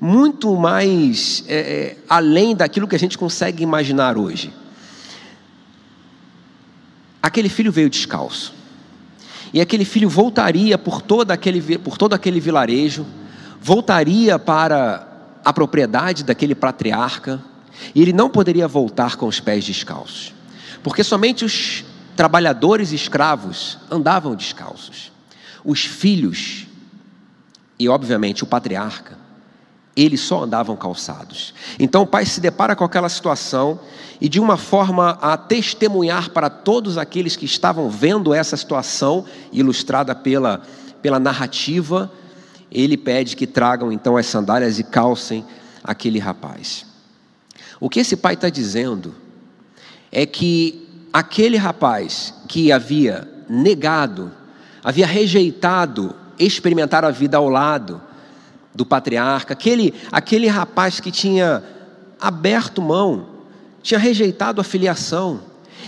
muito 0.00 0.56
mais 0.56 1.44
é, 1.46 1.56
é, 1.56 1.96
além 2.08 2.56
daquilo 2.56 2.88
que 2.88 2.96
a 2.96 2.98
gente 2.98 3.18
consegue 3.18 3.62
imaginar 3.62 4.16
hoje. 4.16 4.52
Aquele 7.22 7.50
filho 7.50 7.70
veio 7.70 7.90
descalço. 7.90 8.54
E 9.52 9.60
aquele 9.60 9.84
filho 9.84 10.08
voltaria 10.08 10.78
por 10.78 11.02
todo 11.02 11.30
aquele, 11.30 11.78
por 11.78 11.98
todo 11.98 12.14
aquele 12.14 12.40
vilarejo, 12.40 13.06
voltaria 13.60 14.38
para 14.38 15.06
a 15.44 15.52
propriedade 15.52 16.24
daquele 16.24 16.54
patriarca, 16.54 17.42
e 17.94 18.02
ele 18.02 18.12
não 18.12 18.28
poderia 18.28 18.66
voltar 18.66 19.16
com 19.16 19.26
os 19.26 19.40
pés 19.40 19.64
descalços, 19.64 20.34
porque 20.82 21.04
somente 21.04 21.44
os 21.44 21.84
trabalhadores 22.16 22.92
escravos 22.92 23.78
andavam 23.90 24.34
descalços. 24.34 25.12
Os 25.64 25.84
filhos, 25.84 26.66
e 27.78 27.88
obviamente 27.88 28.42
o 28.44 28.46
patriarca, 28.46 29.18
eles 29.96 30.20
só 30.20 30.44
andavam 30.44 30.76
calçados. 30.76 31.52
Então 31.78 32.02
o 32.02 32.06
pai 32.06 32.24
se 32.24 32.40
depara 32.40 32.76
com 32.76 32.84
aquela 32.84 33.08
situação 33.08 33.80
e, 34.20 34.28
de 34.28 34.38
uma 34.38 34.56
forma 34.56 35.18
a 35.20 35.36
testemunhar 35.36 36.30
para 36.30 36.48
todos 36.48 36.96
aqueles 36.96 37.34
que 37.34 37.44
estavam 37.44 37.90
vendo 37.90 38.32
essa 38.32 38.56
situação, 38.56 39.24
ilustrada 39.52 40.14
pela, 40.14 40.62
pela 41.02 41.18
narrativa, 41.18 42.12
ele 42.70 42.96
pede 42.96 43.34
que 43.34 43.46
tragam 43.46 43.90
então 43.90 44.16
as 44.16 44.26
sandálias 44.26 44.78
e 44.78 44.84
calcem 44.84 45.44
aquele 45.82 46.20
rapaz. 46.20 46.86
O 47.80 47.88
que 47.88 48.00
esse 48.00 48.16
pai 48.16 48.34
está 48.34 48.48
dizendo 48.48 49.14
é 50.12 50.26
que 50.26 50.86
aquele 51.12 51.56
rapaz 51.56 52.34
que 52.48 52.70
havia 52.70 53.28
negado, 53.48 54.30
havia 54.88 55.06
rejeitado 55.06 56.14
experimentar 56.38 57.04
a 57.04 57.10
vida 57.10 57.36
ao 57.36 57.46
lado 57.46 58.00
do 58.74 58.86
patriarca, 58.86 59.52
aquele, 59.52 59.92
aquele 60.10 60.46
rapaz 60.46 60.98
que 60.98 61.10
tinha 61.10 61.62
aberto 62.18 62.80
mão, 62.80 63.26
tinha 63.82 64.00
rejeitado 64.00 64.62
a 64.62 64.64
filiação, 64.64 65.40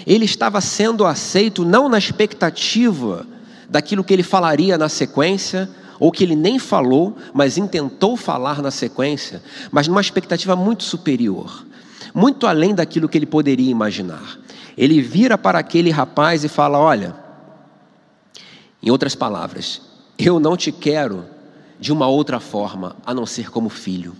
ele 0.06 0.26
estava 0.26 0.60
sendo 0.60 1.06
aceito 1.06 1.64
não 1.64 1.88
na 1.88 1.96
expectativa 1.96 3.26
daquilo 3.70 4.04
que 4.04 4.12
ele 4.12 4.22
falaria 4.22 4.76
na 4.76 4.90
sequência, 4.90 5.66
ou 5.98 6.12
que 6.12 6.22
ele 6.22 6.36
nem 6.36 6.58
falou, 6.58 7.16
mas 7.32 7.56
intentou 7.56 8.18
falar 8.18 8.60
na 8.60 8.70
sequência, 8.70 9.42
mas 9.70 9.88
numa 9.88 10.02
expectativa 10.02 10.54
muito 10.54 10.84
superior, 10.84 11.64
muito 12.12 12.46
além 12.46 12.74
daquilo 12.74 13.08
que 13.08 13.16
ele 13.16 13.24
poderia 13.24 13.70
imaginar. 13.70 14.38
Ele 14.76 15.00
vira 15.00 15.38
para 15.38 15.58
aquele 15.58 15.88
rapaz 15.88 16.44
e 16.44 16.48
fala: 16.48 16.78
Olha, 16.78 17.14
em 18.82 18.90
outras 18.90 19.14
palavras, 19.14 19.82
eu 20.18 20.40
não 20.40 20.56
te 20.56 20.72
quero 20.72 21.24
de 21.78 21.92
uma 21.92 22.06
outra 22.06 22.40
forma 22.40 22.96
a 23.04 23.14
não 23.14 23.26
ser 23.26 23.50
como 23.50 23.68
filho, 23.68 24.14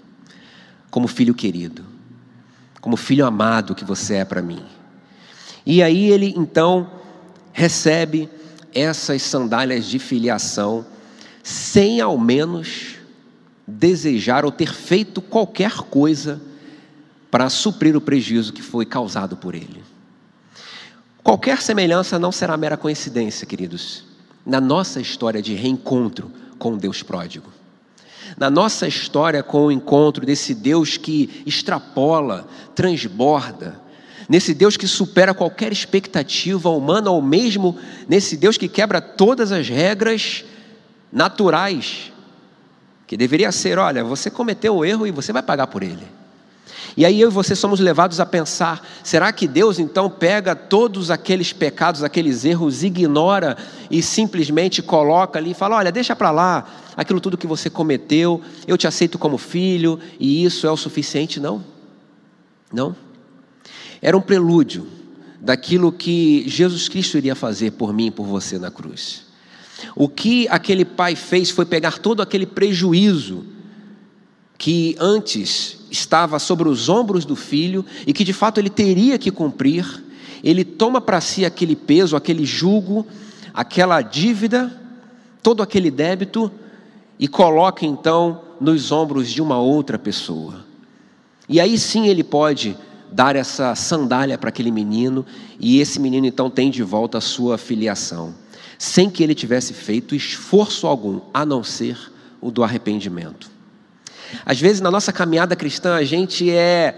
como 0.91 1.07
filho 1.07 1.35
querido, 1.35 1.85
como 2.81 2.97
filho 2.97 3.27
amado 3.27 3.75
que 3.75 3.85
você 3.85 4.17
é 4.17 4.25
para 4.25 4.43
mim. 4.43 4.63
E 5.65 5.83
aí 5.83 6.11
ele 6.11 6.33
então 6.37 6.91
recebe 7.53 8.29
essas 8.75 9.23
sandálias 9.23 9.87
de 9.87 9.99
filiação 9.99 10.87
sem 11.43 12.01
ao 12.01 12.17
menos 12.17 12.97
desejar 13.67 14.45
ou 14.45 14.53
ter 14.53 14.73
feito 14.73 15.21
qualquer 15.21 15.73
coisa 15.73 16.41
para 17.31 17.49
suprir 17.49 17.97
o 17.97 18.01
prejuízo 18.01 18.53
que 18.53 18.63
foi 18.63 18.85
causado 18.85 19.37
por 19.37 19.55
ele. 19.55 19.83
Qualquer 21.23 21.61
semelhança 21.61 22.19
não 22.19 22.33
será 22.33 22.57
mera 22.57 22.77
coincidência, 22.77 23.47
queridos, 23.47 24.05
na 24.45 24.61
nossa 24.61 25.01
história 25.01 25.43
de 25.43 25.55
reencontro 25.55 26.31
com 26.59 26.77
Deus 26.77 27.03
pródigo. 27.03 27.51
Na 28.37 28.49
nossa 28.49 28.87
história 28.87 29.43
com 29.43 29.67
o 29.67 29.73
encontro 29.73 30.25
desse 30.25 30.55
Deus 30.55 30.97
que 30.97 31.43
extrapola, 31.45 32.49
transborda, 32.75 33.81
nesse 34.29 34.55
Deus 34.55 34.77
que 34.77 34.87
supera 34.87 35.35
qualquer 35.35 35.73
expectativa 35.73 36.71
humana, 36.71 37.11
ou 37.11 37.21
mesmo 37.21 37.77
nesse 38.09 38.37
Deus 38.37 38.57
que 38.57 38.69
quebra 38.69 39.01
todas 39.01 39.51
as 39.51 39.69
regras 39.69 40.45
naturais, 41.13 42.13
que 43.07 43.17
deveria 43.17 43.51
ser: 43.51 43.79
olha, 43.79 44.05
você 44.05 44.31
cometeu 44.31 44.77
o 44.77 44.85
erro 44.85 45.07
e 45.07 45.11
você 45.11 45.33
vai 45.33 45.43
pagar 45.43 45.67
por 45.67 45.83
ele. 45.83 46.20
E 46.97 47.05
aí 47.05 47.21
eu 47.21 47.29
e 47.29 47.33
você 47.33 47.55
somos 47.55 47.81
levados 47.81 48.21
a 48.21 48.27
pensar: 48.27 48.87
será 49.03 49.33
que 49.33 49.47
Deus 49.47 49.79
então 49.79 50.11
pega 50.11 50.55
todos 50.55 51.11
aqueles 51.11 51.53
pecados, 51.53 52.03
aqueles 52.03 52.45
erros, 52.45 52.83
ignora 52.83 53.57
e 53.91 54.03
simplesmente 54.03 54.83
coloca 54.83 55.39
ali 55.39 55.53
e 55.53 55.55
fala: 55.55 55.77
olha, 55.77 55.93
deixa 55.93 56.17
para 56.17 56.31
lá 56.31 56.67
aquilo 56.97 57.21
tudo 57.21 57.39
que 57.39 57.47
você 57.47 57.71
cometeu, 57.71 58.41
eu 58.67 58.77
te 58.77 58.87
aceito 58.87 59.19
como 59.19 59.39
filho 59.39 59.99
e 60.19 60.45
isso 60.45 60.67
é 60.67 60.71
o 60.71 60.77
suficiente? 60.77 61.41
Não, 61.41 61.65
não. 62.73 62.95
Era 64.03 64.17
um 64.17 64.21
prelúdio 64.21 64.87
daquilo 65.41 65.93
que 65.93 66.45
Jesus 66.47 66.89
Cristo 66.89 67.17
iria 67.17 67.35
fazer 67.35 67.73
por 67.73 67.93
mim 67.93 68.07
e 68.07 68.11
por 68.11 68.27
você 68.27 68.59
na 68.59 68.71
cruz. 68.71 69.25
O 69.97 70.09
que 70.09 70.47
aquele 70.49 70.85
pai 70.85 71.17
fez 71.17 71.51
foi 71.51 71.65
pegar 71.65 71.99
todo 71.99 72.21
aquele 72.21 72.47
prejuízo 72.47 73.45
que 74.61 74.95
antes 75.01 75.79
estava 75.91 76.39
sobre 76.39 76.69
os 76.69 76.91
ombros 76.91 77.25
do 77.25 77.35
filho 77.35 77.83
e 78.07 78.13
que 78.13 78.23
de 78.23 78.35
fato 78.35 78.59
ele 78.59 78.69
teria 78.69 79.19
que 79.19 79.31
cumprir, 79.31 80.05
ele 80.45 80.67
toma 80.67 81.01
para 81.01 81.19
si 81.19 81.47
aquele 81.47 81.75
peso, 81.75 82.15
aquele 82.15 82.45
jugo, 82.45 83.07
aquela 83.55 84.03
dívida, 84.03 84.79
todo 85.43 85.63
aquele 85.63 85.91
débito 85.91 86.53
e 87.19 87.27
coloca 87.27 87.87
então 87.87 88.43
nos 88.61 88.93
ombros 88.93 89.31
de 89.31 89.41
uma 89.41 89.59
outra 89.59 89.99
pessoa. 89.99 90.63
E 91.49 91.59
aí 91.59 91.79
sim 91.79 92.09
ele 92.09 92.23
pode 92.23 92.77
dar 93.11 93.37
essa 93.37 93.75
sandália 93.75 94.37
para 94.37 94.51
aquele 94.51 94.71
menino 94.71 95.25
e 95.59 95.81
esse 95.81 95.99
menino 95.99 96.27
então 96.27 96.51
tem 96.51 96.71
de 96.71 96.83
volta 96.83 97.17
a 97.17 97.23
sua 97.23 97.57
filiação 97.57 98.35
sem 98.77 99.09
que 99.09 99.23
ele 99.23 99.35
tivesse 99.35 99.73
feito 99.73 100.15
esforço 100.15 100.87
algum, 100.87 101.21
a 101.33 101.47
não 101.47 101.65
ser 101.65 101.99
o 102.43 102.51
do 102.51 102.63
arrependimento. 102.63 103.60
Às 104.45 104.61
vezes, 104.61 104.81
na 104.81 104.91
nossa 104.91 105.13
caminhada 105.13 105.57
cristã, 105.57 105.95
a 105.97 106.05
gente 106.05 106.51
é, 106.51 106.95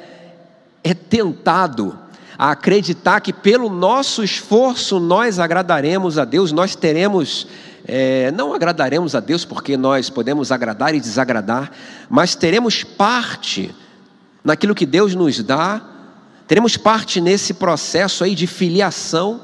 é 0.82 0.94
tentado 0.94 1.98
a 2.38 2.50
acreditar 2.50 3.20
que 3.20 3.32
pelo 3.32 3.68
nosso 3.68 4.24
esforço 4.24 4.98
nós 4.98 5.38
agradaremos 5.38 6.18
a 6.18 6.24
Deus, 6.24 6.50
nós 6.50 6.74
teremos, 6.74 7.46
é, 7.86 8.32
não 8.32 8.54
agradaremos 8.54 9.14
a 9.14 9.20
Deus 9.20 9.44
porque 9.44 9.76
nós 9.76 10.10
podemos 10.10 10.50
agradar 10.50 10.94
e 10.94 11.00
desagradar, 11.00 11.70
mas 12.08 12.34
teremos 12.34 12.82
parte 12.82 13.74
naquilo 14.42 14.74
que 14.74 14.86
Deus 14.86 15.14
nos 15.14 15.42
dá, 15.42 15.82
teremos 16.48 16.76
parte 16.76 17.20
nesse 17.20 17.54
processo 17.54 18.24
aí 18.24 18.34
de 18.34 18.46
filiação 18.46 19.40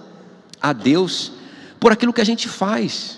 a 0.61 0.72
Deus 0.72 1.33
por 1.79 1.92
aquilo 1.92 2.12
que 2.12 2.20
a 2.20 2.27
gente 2.27 2.48
faz, 2.48 3.17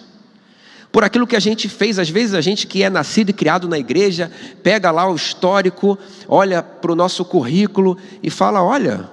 por 0.93 1.05
aquilo 1.05 1.27
que 1.27 1.37
a 1.37 1.41
gente 1.41 1.69
fez. 1.69 1.99
Às 1.99 2.11
vezes 2.11 2.35
a 2.35 2.41
gente 2.41 2.67
que 2.67 2.83
é 2.83 2.91
nascido 2.91 3.31
e 3.31 3.33
criado 3.33 3.69
na 3.69 3.79
igreja, 3.79 4.31
pega 4.63 4.91
lá 4.91 5.09
o 5.09 5.15
histórico, 5.15 5.99
olha 6.29 6.63
para 6.63 6.93
o 6.93 6.97
nosso 6.97 7.25
currículo 7.25 7.97
e 8.23 8.31
fala: 8.31 8.63
olha, 8.63 9.09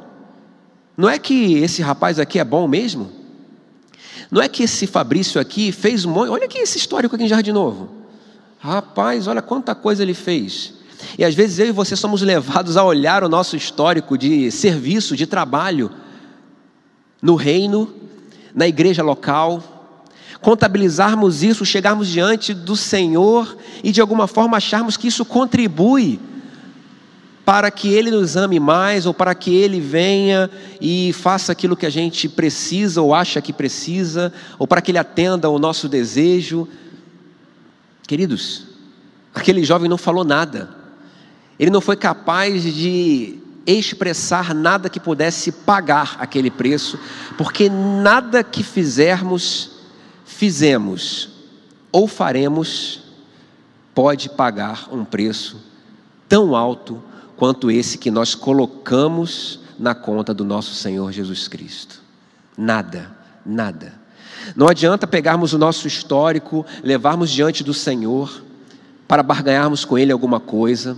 não 0.96 1.10
é 1.10 1.20
que 1.20 1.56
esse 1.56 1.82
rapaz 1.82 2.20
aqui 2.20 2.40
é 2.40 2.44
bom 2.44 2.68
mesmo? 2.68 3.12
Não 4.30 4.42
é 4.42 4.50
que 4.50 4.64
esse 4.64 4.86
Fabrício 4.88 5.40
aqui 5.40 5.72
fez 5.72 6.04
um 6.04 6.12
monte. 6.12 6.30
Olha 6.30 6.46
aqui 6.46 6.58
esse 6.58 6.78
histórico 6.78 7.16
aqui 7.16 7.24
em 7.24 7.30
Jardim 7.30 7.52
Novo. 7.52 7.90
Rapaz, 8.60 9.28
olha 9.28 9.42
quanta 9.42 9.74
coisa 9.74 10.04
ele 10.04 10.14
fez. 10.14 10.74
E 11.18 11.24
às 11.24 11.36
vezes 11.36 11.60
eu 11.60 11.68
e 11.68 11.72
você 11.72 11.96
somos 11.96 12.22
levados 12.22 12.76
a 12.76 12.84
olhar 12.84 13.24
o 13.24 13.30
nosso 13.30 13.56
histórico 13.56 14.18
de 14.18 14.52
serviço, 14.52 15.16
de 15.16 15.28
trabalho 15.28 15.92
no 17.22 17.36
reino 17.36 17.94
na 18.54 18.68
igreja 18.68 19.04
local, 19.04 19.77
contabilizarmos 20.42 21.44
isso, 21.44 21.66
chegarmos 21.66 22.08
diante 22.08 22.54
do 22.54 22.76
Senhor 22.76 23.58
e 23.84 23.92
de 23.92 24.02
alguma 24.02 24.28
forma 24.28 24.58
acharmos 24.58 24.98
que 24.98 25.08
isso 25.08 25.26
contribui 25.26 26.20
para 27.46 27.72
que 27.72 27.88
Ele 27.88 28.12
nos 28.12 28.36
ame 28.36 28.60
mais 28.60 29.06
ou 29.06 29.14
para 29.14 29.34
que 29.34 29.56
Ele 29.56 29.80
venha 29.80 30.50
e 30.82 31.14
faça 31.14 31.52
aquilo 31.52 31.78
que 31.78 31.86
a 31.86 31.90
gente 31.90 32.28
precisa 32.28 33.02
ou 33.02 33.16
acha 33.16 33.42
que 33.42 33.54
precisa, 33.54 34.34
ou 34.60 34.68
para 34.68 34.82
que 34.82 34.92
Ele 34.92 34.98
atenda 34.98 35.48
ao 35.48 35.58
nosso 35.58 35.88
desejo. 35.88 36.68
Queridos, 38.06 38.64
aquele 39.34 39.64
jovem 39.64 39.90
não 39.90 39.98
falou 39.98 40.24
nada, 40.24 40.70
ele 41.60 41.72
não 41.72 41.82
foi 41.82 41.96
capaz 41.96 42.64
de 42.64 43.40
expressar 43.66 44.54
nada 44.54 44.90
que 44.90 45.00
pudesse 45.00 45.52
pagar 45.52 46.16
aquele 46.20 46.50
preço, 46.50 47.00
porque 47.38 47.70
nada 47.70 48.44
que 48.44 48.64
fizermos, 48.64 49.72
fizemos 50.38 51.30
ou 51.92 52.08
faremos, 52.08 53.02
pode 53.94 54.30
pagar 54.30 54.88
um 54.92 55.04
preço 55.04 55.58
tão 56.30 56.56
alto 56.56 57.04
quanto 57.36 57.72
esse 57.72 57.98
que 57.98 58.12
nós 58.12 58.36
colocamos 58.36 59.60
na 59.80 59.96
conta 59.96 60.34
do 60.34 60.46
nosso 60.46 60.76
Senhor 60.76 61.12
Jesus 61.12 61.48
Cristo. 61.48 62.02
Nada, 62.56 63.12
nada. 63.46 63.94
Não 64.56 64.68
adianta 64.68 65.08
pegarmos 65.08 65.54
o 65.54 65.58
nosso 65.58 65.88
histórico, 65.88 66.66
levarmos 66.84 67.32
diante 67.32 67.64
do 67.64 67.74
Senhor 67.74 68.44
para 69.08 69.24
barganharmos 69.24 69.84
com 69.84 69.98
Ele 69.98 70.12
alguma 70.12 70.40
coisa 70.40 70.96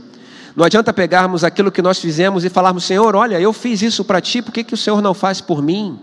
não 0.56 0.65
adianta 0.65 0.91
pegarmos 0.91 1.45
aquilo 1.45 1.71
que 1.71 1.82
nós 1.82 1.99
fizemos 1.99 2.43
e 2.43 2.49
falarmos, 2.49 2.84
Senhor, 2.84 3.15
olha, 3.15 3.39
eu 3.39 3.54
fiz 3.54 3.82
isso 3.82 4.04
para 4.04 4.19
ti, 4.19 4.41
por 4.41 4.52
que, 4.52 4.63
que 4.63 4.73
o 4.73 4.78
Senhor 4.78 5.02
não 5.02 5.13
faz 5.13 5.39
por 5.39 5.62
mim? 5.62 5.97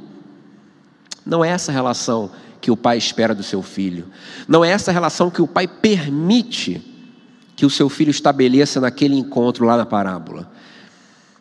Não 1.27 1.45
é 1.45 1.49
essa 1.49 1.73
relação 1.73 2.31
que 2.61 2.71
o 2.71 2.77
pai 2.77 2.97
espera 2.97 3.35
do 3.35 3.43
seu 3.43 3.61
filho. 3.61 4.07
Não 4.47 4.65
é 4.65 4.71
essa 4.71 4.93
relação 4.93 5.29
que 5.29 5.43
o 5.43 5.47
pai 5.47 5.67
permite 5.67 6.81
que 7.57 7.67
o 7.67 7.71
seu 7.71 7.89
filho 7.89 8.11
estabeleça 8.11 8.81
naquele 8.81 9.17
encontro 9.17 9.65
lá 9.65 9.77
na 9.77 9.85
parábola. 9.85 10.51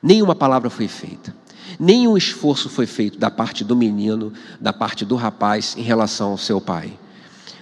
Nenhuma 0.02 0.34
palavra 0.34 0.70
foi 0.70 0.88
feita. 0.88 1.36
Nenhum 1.80 2.18
esforço 2.18 2.70
foi 2.70 2.86
feito 2.86 3.20
da 3.20 3.30
parte 3.30 3.64
do 3.64 3.76
menino, 3.76 4.34
da 4.60 4.74
parte 4.74 5.06
do 5.06 5.16
rapaz, 5.16 5.76
em 5.78 5.82
relação 5.82 6.32
ao 6.32 6.38
seu 6.38 6.60
pai, 6.60 6.98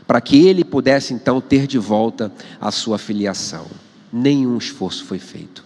para 0.06 0.22
que 0.22 0.48
ele 0.48 0.64
pudesse 0.64 1.14
então 1.14 1.42
ter 1.42 1.66
de 1.68 1.78
volta 1.78 2.32
a 2.62 2.70
sua 2.72 2.98
filiação. 2.98 3.66
Nenhum 4.12 4.58
esforço 4.58 5.06
foi 5.06 5.20
feito. 5.20 5.64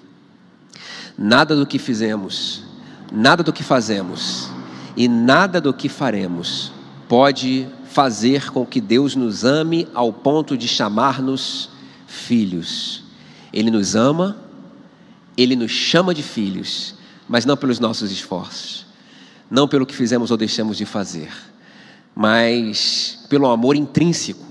Nada 1.18 1.56
do 1.56 1.66
que 1.66 1.78
fizemos, 1.78 2.64
nada 3.12 3.44
do 3.44 3.52
que 3.52 3.64
fazemos 3.64 4.50
e 4.98 5.08
nada 5.08 5.62
do 5.62 5.72
que 5.72 5.88
faremos 5.88 6.72
pode 7.08 7.68
fazer 7.86 8.52
com 8.52 8.66
que 8.66 8.82
Deus 8.82 9.16
nos 9.16 9.46
ame 9.46 9.88
ao 9.94 10.12
ponto 10.12 10.58
de 10.58 10.68
chamar-nos 10.68 11.70
filhos. 12.08 13.04
Ele 13.54 13.70
nos 13.70 13.96
ama, 13.96 14.36
ele 15.38 15.56
nos 15.56 15.72
chama 15.72 16.16
de 16.16 16.24
filhos, 16.24 16.96
mas 17.30 17.46
não 17.46 17.56
pelos 17.56 17.80
nossos 17.80 18.12
esforços, 18.12 18.88
não 19.52 19.68
pelo 19.68 19.86
que 19.86 19.96
fizemos 19.96 20.32
ou 20.32 20.38
deixamos 20.38 20.76
de 20.76 20.86
fazer, 20.86 21.32
mas 22.16 23.24
pelo 23.30 23.46
amor 23.48 23.76
intrínseco 23.76 24.48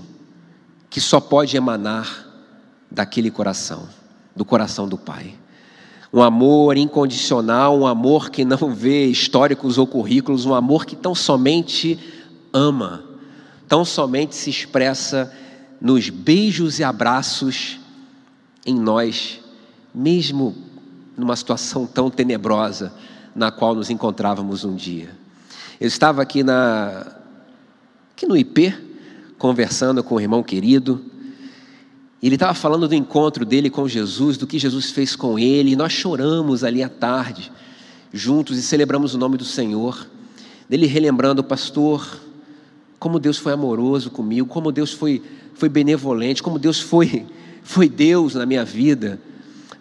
que 0.88 1.00
só 1.00 1.18
pode 1.18 1.56
emanar 1.56 2.24
daquele 2.88 3.32
coração, 3.32 3.88
do 4.34 4.44
coração 4.44 4.88
do 4.88 4.96
Pai. 4.96 5.34
Um 6.16 6.22
amor 6.22 6.78
incondicional, 6.78 7.78
um 7.78 7.86
amor 7.86 8.30
que 8.30 8.42
não 8.42 8.74
vê 8.74 9.04
históricos 9.04 9.76
ou 9.76 9.86
currículos, 9.86 10.46
um 10.46 10.54
amor 10.54 10.86
que 10.86 10.96
tão 10.96 11.14
somente 11.14 11.98
ama, 12.50 13.04
tão 13.68 13.84
somente 13.84 14.34
se 14.34 14.48
expressa 14.48 15.30
nos 15.78 16.08
beijos 16.08 16.78
e 16.78 16.84
abraços 16.84 17.78
em 18.64 18.74
nós, 18.74 19.42
mesmo 19.94 20.56
numa 21.18 21.36
situação 21.36 21.84
tão 21.84 22.08
tenebrosa 22.08 22.94
na 23.34 23.50
qual 23.50 23.74
nos 23.74 23.90
encontrávamos 23.90 24.64
um 24.64 24.74
dia. 24.74 25.10
Eu 25.78 25.86
estava 25.86 26.22
aqui 26.22 26.42
na 26.42 27.12
aqui 28.12 28.26
no 28.26 28.38
IP 28.38 28.74
conversando 29.36 30.02
com 30.02 30.14
o 30.14 30.20
irmão 30.22 30.42
querido. 30.42 31.04
Ele 32.22 32.34
estava 32.34 32.54
falando 32.54 32.88
do 32.88 32.94
encontro 32.94 33.44
dele 33.44 33.68
com 33.68 33.86
Jesus, 33.86 34.36
do 34.36 34.46
que 34.46 34.58
Jesus 34.58 34.90
fez 34.90 35.14
com 35.14 35.38
ele, 35.38 35.72
e 35.72 35.76
nós 35.76 35.92
choramos 35.92 36.64
ali 36.64 36.82
à 36.82 36.88
tarde, 36.88 37.52
juntos 38.12 38.58
e 38.58 38.62
celebramos 38.62 39.14
o 39.14 39.18
nome 39.18 39.36
do 39.36 39.44
Senhor. 39.44 40.06
Dele 40.68 40.86
relembrando, 40.86 41.44
pastor, 41.44 42.20
como 42.98 43.18
Deus 43.18 43.36
foi 43.36 43.52
amoroso 43.52 44.10
comigo, 44.10 44.48
como 44.48 44.72
Deus 44.72 44.92
foi, 44.92 45.22
foi 45.54 45.68
benevolente, 45.68 46.42
como 46.42 46.58
Deus 46.58 46.80
foi, 46.80 47.26
foi 47.62 47.88
Deus 47.88 48.34
na 48.34 48.46
minha 48.46 48.64
vida. 48.64 49.20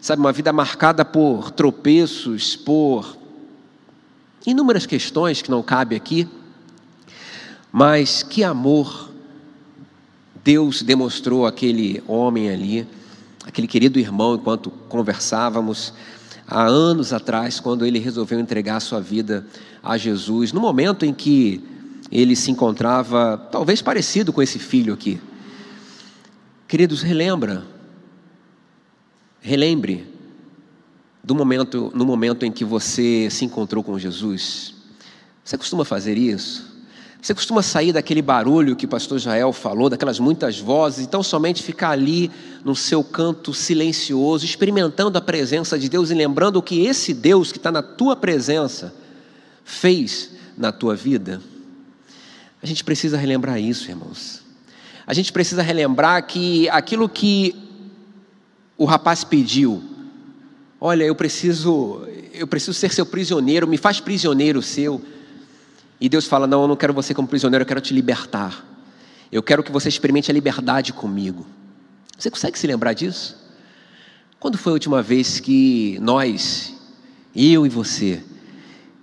Sabe, 0.02 0.20
uma 0.20 0.34
vida 0.34 0.52
marcada 0.52 1.04
por 1.04 1.52
tropeços, 1.52 2.56
por 2.56 3.18
inúmeras 4.46 4.86
questões 4.86 5.42
que 5.42 5.50
não 5.50 5.64
cabe 5.64 5.96
aqui, 5.96 6.28
mas 7.72 8.22
que 8.22 8.44
amor 8.44 9.15
Deus 10.46 10.84
demonstrou 10.84 11.48
aquele 11.48 12.04
homem 12.08 12.52
ali, 12.52 12.88
aquele 13.48 13.66
querido 13.66 13.98
irmão, 13.98 14.36
enquanto 14.36 14.70
conversávamos 14.70 15.92
há 16.48 16.64
anos 16.68 17.12
atrás, 17.12 17.60
quando 17.60 17.84
ele 17.84 17.98
resolveu 17.98 18.40
entregar 18.40 18.80
sua 18.80 19.02
vida 19.02 19.48
a 19.82 19.98
Jesus, 19.98 20.54
no 20.54 20.62
momento 20.62 21.04
em 21.04 21.12
que 21.12 21.64
ele 22.12 22.36
se 22.36 22.52
encontrava 22.52 23.40
talvez 23.52 23.82
parecido 23.82 24.32
com 24.32 24.40
esse 24.40 24.60
filho 24.60 24.94
aqui. 24.94 25.20
Queridos, 26.68 27.02
relembra, 27.02 27.66
relembre 29.42 30.06
do 31.24 31.34
momento, 31.34 31.92
no 31.96 32.06
momento 32.06 32.46
em 32.46 32.52
que 32.52 32.64
você 32.64 33.30
se 33.32 33.46
encontrou 33.46 33.84
com 33.84 33.98
Jesus. 33.98 34.76
Você 35.44 35.58
costuma 35.58 35.84
fazer 35.84 36.20
isso? 36.20 36.75
Você 37.26 37.34
costuma 37.34 37.64
sair 37.64 37.92
daquele 37.92 38.22
barulho 38.22 38.76
que 38.76 38.86
o 38.86 38.88
pastor 38.88 39.18
Jael 39.18 39.52
falou, 39.52 39.90
daquelas 39.90 40.20
muitas 40.20 40.60
vozes, 40.60 41.04
então 41.04 41.24
somente 41.24 41.64
ficar 41.64 41.90
ali 41.90 42.30
no 42.64 42.76
seu 42.76 43.04
canto 43.04 43.52
silencioso, 43.52 44.46
experimentando 44.46 45.18
a 45.18 45.22
presença 45.22 45.80
de 45.80 45.90
Deus 45.90 46.12
e 46.12 46.14
lembrando 46.14 46.58
o 46.58 46.62
que 46.62 46.86
esse 46.86 47.16
Deus 47.16 47.52
que 47.52 47.58
está 47.58 47.72
na 47.72 47.82
tua 47.82 48.16
presença 48.16 48.94
fez 49.64 50.34
na 50.56 50.72
tua 50.72 50.96
vida? 50.96 51.42
A 52.62 52.68
gente 52.68 52.84
precisa 52.84 53.18
relembrar 53.18 53.60
isso, 53.60 53.90
irmãos. 53.90 54.44
A 55.08 55.14
gente 55.16 55.34
precisa 55.34 55.64
relembrar 55.64 56.28
que 56.28 56.70
aquilo 56.70 57.10
que 57.10 57.56
o 58.78 58.86
rapaz 58.86 59.24
pediu, 59.24 59.84
olha, 60.80 61.04
eu 61.06 61.16
preciso, 61.16 62.04
eu 62.32 62.46
preciso 62.46 62.76
ser 62.76 62.94
seu 62.94 63.04
prisioneiro, 63.04 63.68
me 63.68 63.78
faz 63.78 64.00
prisioneiro 64.00 64.62
seu. 64.62 65.02
E 66.00 66.10
Deus 66.10 66.26
fala: 66.26 66.48
Não, 66.48 66.64
eu 66.64 66.68
não 66.68 66.76
quero 66.76 66.94
você 66.94 67.14
como 67.14 67.28
prisioneiro, 67.28 67.64
eu 67.64 67.68
quero 67.68 67.82
te 67.82 67.94
libertar. 67.94 68.64
Eu 69.32 69.42
quero 69.42 69.64
que 69.64 69.72
você 69.72 69.90
experimente 69.90 70.30
a 70.30 70.34
liberdade 70.34 70.94
comigo. 70.94 71.46
Você 72.18 72.30
consegue 72.30 72.58
se 72.58 72.68
lembrar 72.68 72.94
disso? 72.94 73.36
Quando 74.40 74.58
foi 74.58 74.72
a 74.72 74.76
última 74.76 75.02
vez 75.02 75.40
que 75.40 75.98
nós, 76.02 76.74
eu 77.36 77.66
e 77.66 77.70
você, 77.70 78.24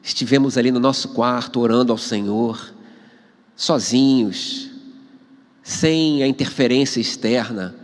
estivemos 0.02 0.56
ali 0.56 0.70
no 0.70 0.80
nosso 0.80 1.08
quarto 1.08 1.60
orando 1.60 1.92
ao 1.92 1.98
Senhor, 1.98 2.72
sozinhos, 3.56 4.70
sem 5.62 6.22
a 6.22 6.26
interferência 6.26 7.00
externa, 7.00 7.74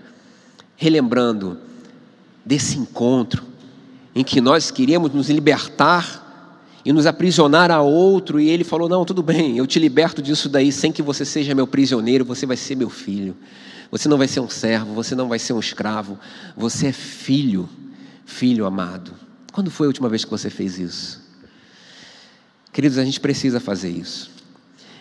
relembrando 0.76 1.58
desse 2.44 2.78
encontro 2.78 3.44
em 4.14 4.24
que 4.24 4.40
nós 4.40 4.70
queríamos 4.70 5.12
nos 5.12 5.28
libertar 5.28 6.27
e 6.88 6.92
nos 6.92 7.04
aprisionar 7.04 7.70
a 7.70 7.82
outro, 7.82 8.40
e 8.40 8.48
ele 8.48 8.64
falou: 8.64 8.88
Não, 8.88 9.04
tudo 9.04 9.22
bem, 9.22 9.58
eu 9.58 9.66
te 9.66 9.78
liberto 9.78 10.22
disso 10.22 10.48
daí, 10.48 10.72
sem 10.72 10.90
que 10.90 11.02
você 11.02 11.22
seja 11.22 11.54
meu 11.54 11.66
prisioneiro, 11.66 12.24
você 12.24 12.46
vai 12.46 12.56
ser 12.56 12.76
meu 12.76 12.88
filho. 12.88 13.36
Você 13.90 14.08
não 14.08 14.16
vai 14.16 14.26
ser 14.26 14.40
um 14.40 14.48
servo, 14.48 14.94
você 14.94 15.14
não 15.14 15.28
vai 15.28 15.38
ser 15.38 15.52
um 15.52 15.60
escravo, 15.60 16.18
você 16.56 16.86
é 16.86 16.92
filho, 16.92 17.68
filho 18.24 18.64
amado. 18.64 19.12
Quando 19.52 19.70
foi 19.70 19.86
a 19.86 19.88
última 19.88 20.08
vez 20.08 20.24
que 20.24 20.30
você 20.30 20.48
fez 20.48 20.78
isso? 20.78 21.22
Queridos, 22.72 22.96
a 22.96 23.04
gente 23.04 23.20
precisa 23.20 23.60
fazer 23.60 23.90
isso. 23.90 24.30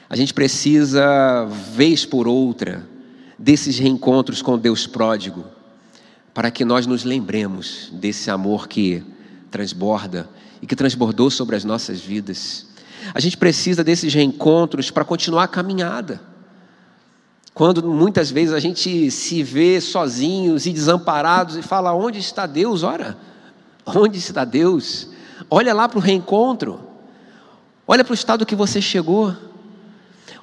A 0.10 0.16
gente 0.18 0.34
precisa, 0.34 1.46
vez 1.74 2.06
por 2.06 2.28
outra, 2.28 2.86
desses 3.40 3.80
reencontros 3.80 4.42
com 4.42 4.58
Deus 4.58 4.86
pródigo, 4.86 5.46
para 6.34 6.52
que 6.52 6.66
nós 6.66 6.86
nos 6.86 7.06
lembremos 7.06 7.90
desse 7.94 8.30
amor 8.30 8.68
que 8.68 9.02
transborda 9.50 10.28
e 10.62 10.68
que 10.68 10.76
transbordou 10.76 11.30
sobre 11.30 11.56
as 11.56 11.64
nossas 11.64 12.00
vidas. 12.00 12.68
A 13.14 13.20
gente 13.20 13.38
precisa 13.38 13.84
desses 13.84 14.14
reencontros 14.14 14.92
para 14.92 15.06
continuar 15.06 15.44
a 15.44 15.48
caminhada. 15.48 16.22
Quando 17.54 17.84
muitas 17.84 18.30
vezes 18.30 18.54
a 18.54 18.60
gente 18.60 19.10
se 19.10 19.42
vê 19.42 19.82
sozinhos 19.82 20.66
e 20.66 20.74
desamparados 20.74 21.56
e 21.56 21.62
fala: 21.62 21.94
onde 21.94 22.20
está 22.20 22.46
Deus? 22.46 22.84
Ora, 22.84 23.18
onde 23.86 24.18
está 24.18 24.46
Deus? 24.46 25.10
Olha 25.50 25.74
lá 25.74 25.88
para 25.88 25.98
o 25.98 26.02
reencontro, 26.02 26.80
olha 27.88 28.04
para 28.04 28.12
o 28.12 28.16
estado 28.16 28.46
que 28.46 28.56
você 28.56 28.82
chegou. 28.82 29.36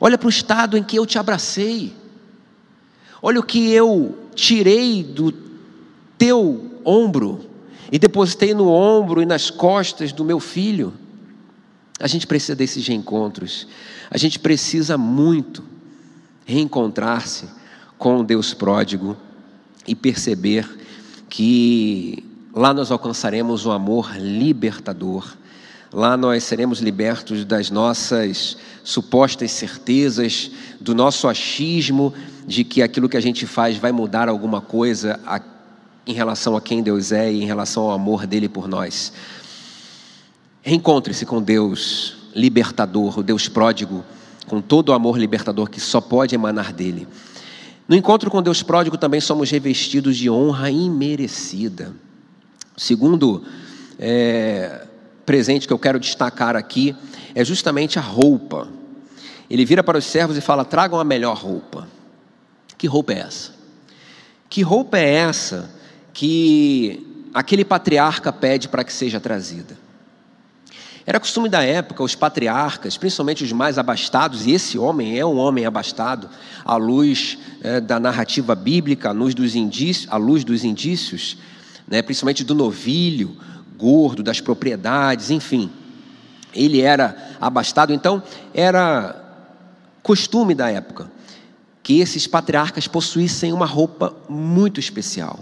Olha 0.01 0.19
para 0.19 0.27
o 0.27 0.31
estado 0.31 0.77
em 0.77 0.83
que 0.83 0.99
eu 0.99 1.07
te 1.07 1.19
abracei. 1.19 1.95
Olha 3.23 3.41
o 3.41 3.45
que 3.45 3.71
eu 3.71 4.29
tirei 4.35 5.03
do 5.03 5.33
teu 6.19 6.81
ombro 6.85 7.54
e 7.95 7.99
depositei 8.01 8.53
no 8.53 8.67
ombro 8.67 9.23
e 9.23 9.25
nas 9.25 9.51
costas 9.51 10.11
do 10.11 10.25
meu 10.25 10.41
filho. 10.41 10.93
A 12.01 12.09
gente 12.09 12.27
precisa 12.27 12.57
desses 12.57 12.85
reencontros. 12.85 13.69
A 14.11 14.19
gente 14.19 14.37
precisa 14.41 14.99
muito 14.99 15.63
reencontrar-se 16.45 17.49
com 17.97 18.19
o 18.19 18.25
Deus 18.25 18.53
pródigo 18.53 19.17
e 19.87 19.95
perceber 19.95 20.69
que 21.29 22.25
lá 22.53 22.75
nós 22.75 22.91
alcançaremos 22.91 23.65
um 23.65 23.71
amor 23.71 24.17
libertador 24.19 25.37
Lá 25.95 26.17
nós 26.17 26.43
seremos 26.43 26.81
libertos 26.81 27.45
das 27.45 27.71
nossas 27.71 28.57
supostas 28.83 29.53
certezas, 29.53 30.51
do 30.81 30.93
nosso 30.93 31.29
achismo 31.29 32.13
de 32.45 32.65
que 32.65 32.83
aquilo 32.83 33.09
que 33.09 33.17
a 33.17 33.23
gente 33.23 33.47
faz 33.47 33.77
vai 33.77 33.93
mudar 33.93 34.29
alguma 34.29 34.61
coisa 34.61 35.21
em 36.07 36.13
relação 36.13 36.57
a 36.57 36.61
quem 36.61 36.83
Deus 36.83 37.13
é 37.13 37.33
e 37.33 37.43
em 37.43 37.47
relação 37.47 37.85
ao 37.85 37.93
amor 37.93 38.27
dele 38.27 38.49
por 38.49 38.69
nós. 38.69 39.13
Reencontre-se 40.63 41.25
com 41.25 41.43
Deus 41.43 42.17
libertador, 42.35 43.19
o 43.19 43.23
Deus 43.23 43.49
pródigo, 43.49 44.05
com 44.47 44.61
todo 44.61 44.91
o 44.91 44.93
amor 44.93 45.19
libertador 45.19 45.71
que 45.71 45.81
só 45.81 46.01
pode 46.01 46.35
emanar 46.35 46.73
dele. 46.73 47.07
No 47.87 47.95
encontro 47.95 48.31
com 48.31 48.43
Deus 48.43 48.63
pródigo 48.63 48.97
também 48.97 49.21
somos 49.21 49.51
revestidos 49.51 50.17
de 50.17 50.29
honra 50.29 50.71
imerecida. 50.71 51.93
Segundo 52.77 53.45
é, 53.99 54.87
presente 55.25 55.67
que 55.67 55.73
eu 55.73 55.79
quero 55.79 56.01
destacar 56.01 56.57
aqui 56.57 56.95
é 57.35 57.45
justamente 57.45 57.99
a 57.99 58.03
roupa. 58.03 58.69
Ele 59.49 59.65
vira 59.65 59.83
para 59.83 59.99
os 59.99 60.05
servos 60.05 60.37
e 60.37 60.41
fala: 60.41 60.65
tragam 60.65 60.99
a 60.99 61.05
melhor 61.05 61.37
roupa. 61.37 61.87
Que 62.77 62.87
roupa 62.87 63.13
é 63.13 63.19
essa? 63.19 63.53
Que 64.49 64.63
roupa 64.63 64.99
é 64.99 65.15
essa 65.15 65.71
que 66.15 67.29
aquele 67.35 67.65
patriarca 67.65 68.33
pede 68.33 68.69
para 68.69 68.83
que 68.83 68.93
seja 68.93 69.21
trazida? 69.21 69.77
Era 71.05 71.21
costume 71.21 71.51
da 71.51 71.63
época, 71.63 72.03
os 72.03 72.15
patriarcas, 72.15 72.97
principalmente 72.97 73.45
os 73.45 73.53
mais 73.53 73.77
abastados, 73.77 74.47
e 74.47 74.53
esse 74.53 74.79
homem 74.79 75.19
é 75.19 75.27
um 75.27 75.37
homem 75.37 75.67
abastado, 75.67 76.31
à 76.65 76.77
luz 76.77 77.37
é, 77.63 77.79
da 77.79 78.01
narrativa 78.01 78.55
bíblica, 78.55 79.11
à 79.11 79.13
luz 79.13 79.35
dos 79.35 79.55
indícios, 79.55 80.11
à 80.11 80.17
luz 80.17 80.45
dos 80.45 80.65
indícios 80.65 81.37
né, 81.87 82.03
principalmente 82.03 82.45
do 82.45 82.55
novilho, 82.55 83.37
gordo, 83.77 84.23
das 84.23 84.41
propriedades, 84.41 85.31
enfim. 85.31 85.71
Ele 86.55 86.81
era 86.81 87.37
abastado, 87.41 87.93
então 87.93 88.23
era 88.53 89.21
costume 90.03 90.55
da 90.55 90.71
época 90.71 91.11
que 91.83 92.01
esses 92.01 92.27
patriarcas 92.27 92.89
possuíssem 92.89 93.53
uma 93.53 93.67
roupa 93.67 94.15
muito 94.29 94.81
especial, 94.81 95.41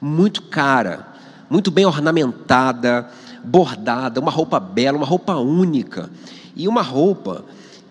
muito 0.00 0.42
cara, 0.42 1.06
muito 1.50 1.70
bem 1.70 1.84
ornamentada, 1.84 3.08
bordada, 3.44 4.20
uma 4.20 4.30
roupa 4.30 4.60
bela, 4.60 4.96
uma 4.96 5.06
roupa 5.06 5.34
única 5.36 6.10
e 6.54 6.68
uma 6.68 6.82
roupa 6.82 7.44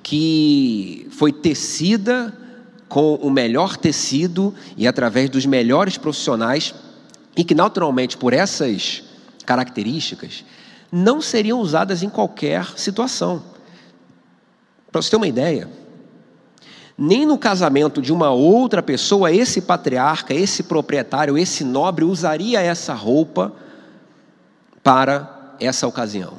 que 0.03 1.07
foi 1.11 1.33
tecida 1.33 2.33
com 2.87 3.15
o 3.15 3.29
melhor 3.29 3.75
tecido 3.75 4.53
e 4.77 4.87
através 4.87 5.29
dos 5.29 5.45
melhores 5.45 5.97
profissionais 5.97 6.73
e 7.35 7.43
que, 7.43 7.53
naturalmente, 7.53 8.17
por 8.17 8.33
essas 8.33 9.03
características, 9.45 10.45
não 10.91 11.21
seriam 11.21 11.59
usadas 11.59 12.03
em 12.03 12.09
qualquer 12.09 12.65
situação. 12.77 13.43
Para 14.91 15.01
você 15.01 15.09
ter 15.09 15.17
uma 15.17 15.27
ideia, 15.27 15.69
nem 16.97 17.25
no 17.25 17.37
casamento 17.37 18.01
de 18.01 18.11
uma 18.11 18.31
outra 18.31 18.81
pessoa, 18.81 19.31
esse 19.31 19.61
patriarca, 19.61 20.33
esse 20.33 20.63
proprietário, 20.63 21.37
esse 21.37 21.63
nobre 21.63 22.03
usaria 22.03 22.59
essa 22.59 22.93
roupa 22.93 23.53
para 24.81 25.55
essa 25.59 25.87
ocasião. 25.87 26.33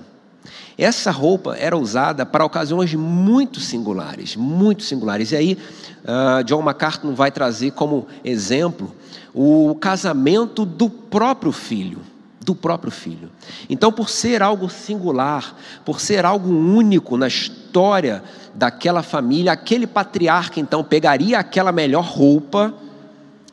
Essa 0.76 1.10
roupa 1.10 1.56
era 1.56 1.76
usada 1.76 2.24
para 2.24 2.44
ocasiões 2.44 2.94
muito 2.94 3.60
singulares, 3.60 4.36
muito 4.36 4.82
singulares. 4.82 5.32
E 5.32 5.36
aí, 5.36 5.58
uh, 6.04 6.42
John 6.44 6.62
MacArthur 6.62 7.12
vai 7.14 7.30
trazer 7.30 7.72
como 7.72 8.06
exemplo 8.24 8.94
o 9.34 9.76
casamento 9.80 10.64
do 10.64 10.88
próprio 10.88 11.52
filho 11.52 12.00
do 12.48 12.54
próprio 12.54 12.90
filho. 12.90 13.30
Então, 13.68 13.92
por 13.92 14.08
ser 14.08 14.42
algo 14.42 14.70
singular, 14.70 15.54
por 15.84 16.00
ser 16.00 16.24
algo 16.24 16.48
único 16.50 17.18
na 17.18 17.28
história 17.28 18.24
daquela 18.54 19.02
família, 19.02 19.52
aquele 19.52 19.86
patriarca 19.86 20.58
então 20.58 20.82
pegaria 20.82 21.38
aquela 21.38 21.70
melhor 21.70 22.04
roupa, 22.04 22.74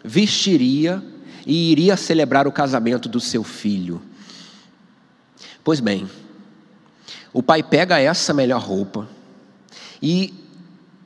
vestiria 0.02 1.04
e 1.46 1.74
iria 1.74 1.98
celebrar 1.98 2.48
o 2.48 2.54
casamento 2.54 3.10
do 3.10 3.20
seu 3.20 3.44
filho. 3.44 4.02
Pois 5.62 5.82
bem, 5.82 6.10
o 7.34 7.44
pai 7.44 7.62
pega 7.62 8.00
essa 8.00 8.34
melhor 8.34 8.62
roupa 8.62 9.10
e 10.02 10.34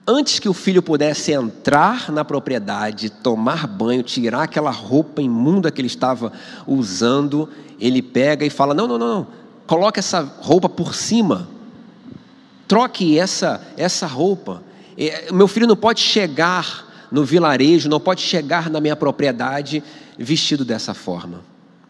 antes 0.10 0.40
que 0.40 0.50
o 0.50 0.54
filho 0.54 0.82
pudesse 0.82 1.32
entrar 1.32 2.12
na 2.12 2.26
propriedade, 2.26 3.12
tomar 3.12 3.68
banho, 3.68 4.02
tirar 4.02 4.44
aquela 4.44 4.72
roupa 4.72 5.22
imunda 5.22 5.72
que 5.72 5.80
ele 5.80 5.88
estava 5.88 6.34
usando, 6.66 7.48
ele 7.80 8.02
pega 8.02 8.44
e 8.44 8.50
fala: 8.50 8.74
Não, 8.74 8.88
não, 8.88 8.98
não, 8.98 9.08
não, 9.08 9.28
coloque 9.68 10.00
essa 10.00 10.22
roupa 10.40 10.68
por 10.68 10.96
cima, 10.96 11.48
troque 12.68 13.20
essa, 13.20 13.62
essa 13.78 14.08
roupa. 14.08 14.64
Meu 15.32 15.48
filho 15.48 15.68
não 15.68 15.78
pode 15.78 16.02
chegar 16.02 17.08
no 17.12 17.24
vilarejo, 17.24 17.88
não 17.88 18.00
pode 18.00 18.22
chegar 18.22 18.70
na 18.70 18.82
minha 18.82 18.96
propriedade 18.96 19.84
vestido 20.18 20.66
dessa 20.66 20.94
forma. 20.94 21.42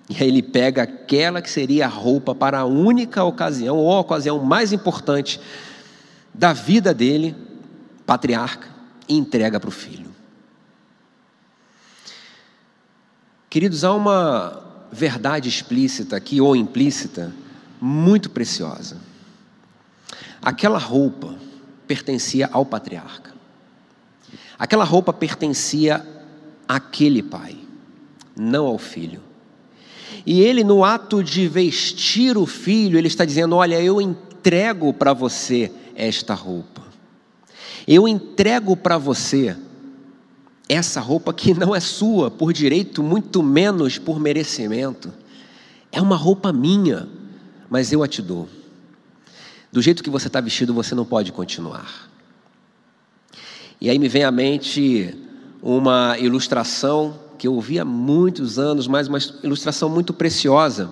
E 0.10 0.21
aí 0.21 0.27
ele 0.27 0.41
pega 0.41 0.84
aquela 0.84 1.41
que 1.41 1.49
seria 1.49 1.86
a 1.86 1.89
roupa 1.89 2.36
para 2.36 2.60
a 2.60 2.65
única 2.65 3.23
ocasião, 3.23 3.77
ou 3.77 3.91
a 3.93 3.99
ocasião 3.99 4.39
mais 4.39 4.73
importante 4.73 5.39
da 6.34 6.53
vida 6.53 6.93
dele, 6.93 7.36
patriarca, 8.09 8.67
e 9.07 9.15
entrega 9.15 9.59
para 9.59 9.67
o 9.67 9.71
filho. 9.71 10.09
Queridos, 13.47 13.83
há 13.83 13.93
uma 13.93 14.63
verdade 14.91 15.47
explícita 15.47 16.15
aqui, 16.15 16.41
ou 16.41 16.55
implícita, 16.55 17.31
muito 17.79 18.31
preciosa. 18.31 18.97
Aquela 20.41 20.79
roupa 20.79 21.35
pertencia 21.85 22.49
ao 22.51 22.65
patriarca. 22.65 23.31
Aquela 24.57 24.85
roupa 24.85 25.13
pertencia 25.13 26.03
àquele 26.67 27.21
pai, 27.21 27.59
não 28.35 28.65
ao 28.65 28.79
filho. 28.79 29.21
E 30.25 30.41
ele, 30.41 30.63
no 30.63 30.83
ato 30.83 31.23
de 31.23 31.47
vestir 31.47 32.39
o 32.39 32.47
filho, 32.47 32.97
ele 32.97 33.07
está 33.07 33.23
dizendo: 33.23 33.55
Olha, 33.55 33.79
eu 33.79 34.01
entrego 34.01 34.91
para 34.91 35.13
você 35.13 35.71
esta 35.95 36.33
roupa. 36.33 36.88
Eu 37.91 38.08
entrego 38.08 38.78
para 38.78 38.99
você 38.99 39.58
essa 40.69 41.02
roupa 41.02 41.34
que 41.34 41.56
não 41.56 41.75
é 41.75 41.80
sua 41.80 42.30
por 42.30 42.54
direito, 42.54 43.02
muito 43.02 43.41
menos 43.41 43.97
por 43.97 44.19
merecimento. 44.19 45.12
É 45.91 45.99
uma 45.99 46.15
roupa 46.15 46.54
minha, 46.54 47.10
mas 47.67 47.91
eu 47.91 48.04
a 48.04 48.08
te 48.08 48.21
dou. 48.21 48.47
Do 49.71 49.82
jeito 49.82 50.04
que 50.04 50.10
você 50.12 50.28
está 50.28 50.39
vestido, 50.39 50.71
você 50.71 50.93
não 50.93 51.04
pode 51.04 51.32
continuar. 51.32 52.12
E 53.82 53.89
aí 53.89 53.97
me 53.97 54.08
vem 54.08 54.23
à 54.23 54.30
mente 54.30 55.17
uma 55.60 56.15
ilustração 56.19 57.19
que 57.39 57.47
eu 57.47 57.56
ouvi 57.56 57.80
há 57.80 57.86
muitos 57.86 58.60
anos, 58.60 58.88
mas 58.88 59.08
uma 59.08 59.17
ilustração 59.43 59.89
muito 59.89 60.13
preciosa, 60.13 60.91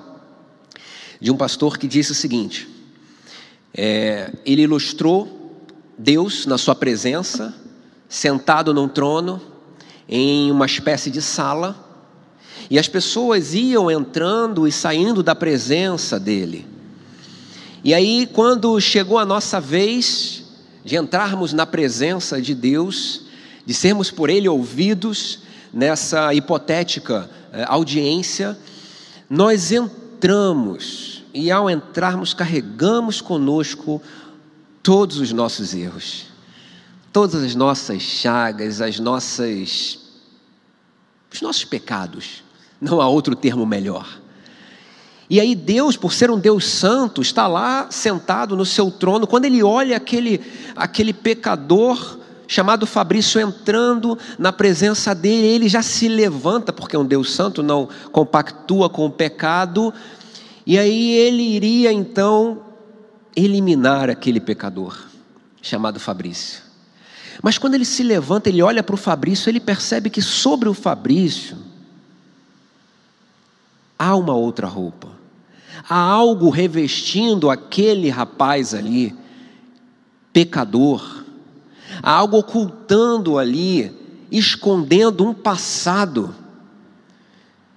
de 1.22 1.30
um 1.30 1.38
pastor 1.38 1.78
que 1.78 1.88
disse 1.88 2.12
o 2.12 2.16
seguinte: 2.16 2.68
é, 3.72 4.34
ele 4.44 4.64
ilustrou 4.64 5.37
Deus 5.98 6.46
na 6.46 6.58
sua 6.58 6.76
presença, 6.76 7.54
sentado 8.08 8.74
num 8.74 8.88
trono, 8.88 9.42
em 10.08 10.52
uma 10.52 10.66
espécie 10.66 11.10
de 11.10 11.22
sala, 11.22 11.76
e 12.70 12.78
as 12.78 12.88
pessoas 12.88 13.54
iam 13.54 13.90
entrando 13.90 14.68
e 14.68 14.72
saindo 14.72 15.24
da 15.24 15.34
presença 15.34 16.20
dele. 16.20 16.68
E 17.84 17.94
aí, 17.94 18.30
quando 18.32 18.80
chegou 18.80 19.18
a 19.18 19.26
nossa 19.26 19.60
vez 19.60 20.44
de 20.84 20.96
entrarmos 20.96 21.52
na 21.54 21.66
presença 21.66 22.42
de 22.42 22.54
Deus, 22.54 23.24
de 23.66 23.74
sermos 23.74 24.12
por 24.12 24.30
Ele 24.30 24.48
ouvidos 24.48 25.40
nessa 25.74 26.34
hipotética 26.34 27.30
eh, 27.52 27.66
audiência, 27.68 28.58
nós 29.30 29.72
entramos 29.72 31.24
e, 31.34 31.52
ao 31.52 31.70
entrarmos, 31.70 32.34
carregamos 32.34 33.22
conosco 33.22 34.02
todos 34.88 35.19
os 35.19 35.34
nossos 35.34 35.73
erros, 35.73 36.28
todas 37.12 37.43
as 37.43 37.54
nossas 37.54 38.02
chagas, 38.02 38.80
as 38.80 39.02
nossas 39.02 40.00
os 41.30 41.41
nossos 41.41 41.65
pecados. 41.65 42.41
Não 42.80 43.02
há 43.02 43.10
outro 43.10 43.36
termo 43.36 43.65
melhor. 43.65 44.08
E 45.30 45.41
aí 45.41 45.56
Deus, 45.56 45.97
por 45.97 46.13
ser 46.13 46.32
um 46.32 46.39
Deus 46.39 46.65
santo, 46.65 47.21
está 47.21 47.47
lá 47.47 47.91
sentado 47.91 48.56
no 48.56 48.65
seu 48.65 48.89
trono. 48.89 49.28
Quando 49.28 49.43
ele 49.43 49.62
olha 49.62 49.97
aquele 49.97 50.39
aquele 50.73 51.12
pecador 51.12 52.19
chamado 52.47 52.88
Fabrício 52.88 53.41
entrando 53.41 54.17
na 54.39 54.54
presença 54.54 55.13
dele, 55.13 55.47
ele 55.47 55.67
já 55.67 55.82
se 55.82 56.08
levanta, 56.08 56.71
porque 56.71 56.95
é 56.95 57.00
um 57.00 57.06
Deus 57.06 57.34
santo, 57.34 57.62
não 57.62 57.89
compactua 58.13 58.89
com 58.89 59.06
o 59.06 59.12
pecado, 59.12 59.93
e 60.65 60.80
aí 60.80 61.12
ele 61.12 61.43
iria 61.43 61.91
então 61.91 62.66
eliminar 63.38 64.10
aquele 64.10 64.39
pecador 64.39 64.97
chamado 65.62 66.00
Fabrício. 66.00 66.63
Mas 67.43 67.60
quando 67.60 67.76
ele 67.76 67.86
se 67.86 68.02
levanta, 68.02 68.50
ele 68.50 68.63
olha 68.63 68.82
para 68.82 68.95
o 68.95 68.97
Fabrício, 68.97 69.47
ele 69.47 69.60
percebe 69.60 70.10
que 70.10 70.23
sobre 70.23 70.67
o 70.67 70.73
Fabrício 70.73 71.56
há 73.97 74.15
uma 74.15 74.34
outra 74.34 74.65
roupa. 74.65 75.10
Há 75.88 76.00
algo 76.00 76.50
revestindo 76.50 77.52
aquele 77.52 78.10
rapaz 78.10 78.73
ali, 78.73 79.15
pecador. 80.34 81.23
Há 82.02 82.12
algo 82.12 82.39
ocultando 82.39 83.38
ali, 83.38 83.95
escondendo 84.32 85.23
um 85.23 85.34
passado 85.34 86.34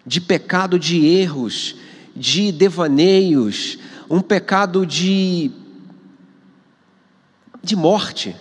de 0.06 0.22
pecado, 0.22 0.78
de 0.78 1.04
erros, 1.04 1.76
de 2.16 2.50
devaneios, 2.50 3.78
um 4.10 4.20
pecado 4.20 4.84
de, 4.84 5.52
de 7.62 7.76
morte. 7.76 8.34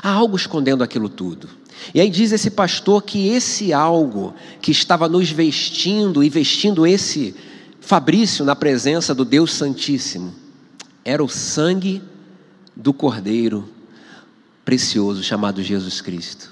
Há 0.00 0.10
algo 0.10 0.36
escondendo 0.36 0.84
aquilo 0.84 1.08
tudo. 1.08 1.48
E 1.92 2.00
aí 2.00 2.08
diz 2.08 2.30
esse 2.30 2.52
pastor 2.52 3.02
que 3.02 3.28
esse 3.28 3.72
algo 3.72 4.32
que 4.62 4.70
estava 4.70 5.08
nos 5.08 5.30
vestindo 5.30 6.22
e 6.22 6.30
vestindo 6.30 6.86
esse 6.86 7.34
Fabrício 7.80 8.46
na 8.46 8.56
presença 8.56 9.14
do 9.14 9.26
Deus 9.26 9.52
Santíssimo 9.52 10.34
era 11.04 11.22
o 11.22 11.28
sangue 11.28 12.02
do 12.74 12.94
Cordeiro 12.94 13.68
precioso 14.64 15.22
chamado 15.22 15.62
Jesus 15.62 16.00
Cristo. 16.00 16.50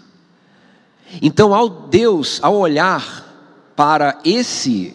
Então, 1.22 1.54
ao 1.54 1.70
Deus, 1.70 2.38
ao 2.42 2.54
olhar 2.56 3.72
para 3.74 4.20
esse 4.24 4.94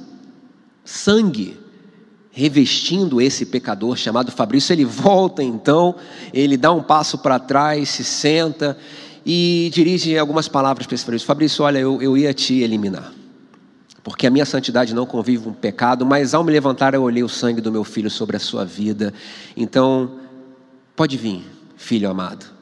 sangue, 0.85 1.57
revestindo 2.37 3.19
esse 3.19 3.47
pecador 3.47 3.97
chamado 3.97 4.31
Fabrício, 4.31 4.71
ele 4.71 4.85
volta 4.85 5.41
então, 5.41 5.95
ele 6.31 6.55
dá 6.55 6.71
um 6.71 6.83
passo 6.83 7.17
para 7.17 7.39
trás, 7.39 7.89
se 7.89 8.03
senta 8.03 8.77
e 9.25 9.71
dirige 9.73 10.15
algumas 10.15 10.47
palavras 10.47 10.85
para 10.85 10.93
esse 10.93 11.03
Fabrício: 11.03 11.25
Fabrício, 11.25 11.65
olha, 11.65 11.79
eu, 11.79 11.99
eu 11.99 12.15
ia 12.15 12.31
te 12.35 12.61
eliminar, 12.61 13.11
porque 14.03 14.27
a 14.27 14.29
minha 14.29 14.45
santidade 14.45 14.93
não 14.93 15.03
convive 15.03 15.45
com 15.45 15.51
pecado, 15.51 16.05
mas 16.05 16.35
ao 16.35 16.43
me 16.43 16.51
levantar 16.51 16.93
eu 16.93 17.01
olhei 17.01 17.23
o 17.23 17.29
sangue 17.29 17.59
do 17.59 17.71
meu 17.71 17.83
filho 17.83 18.11
sobre 18.11 18.37
a 18.37 18.39
sua 18.39 18.63
vida, 18.63 19.11
então 19.55 20.19
pode 20.95 21.17
vir, 21.17 21.43
filho 21.75 22.07
amado. 22.07 22.56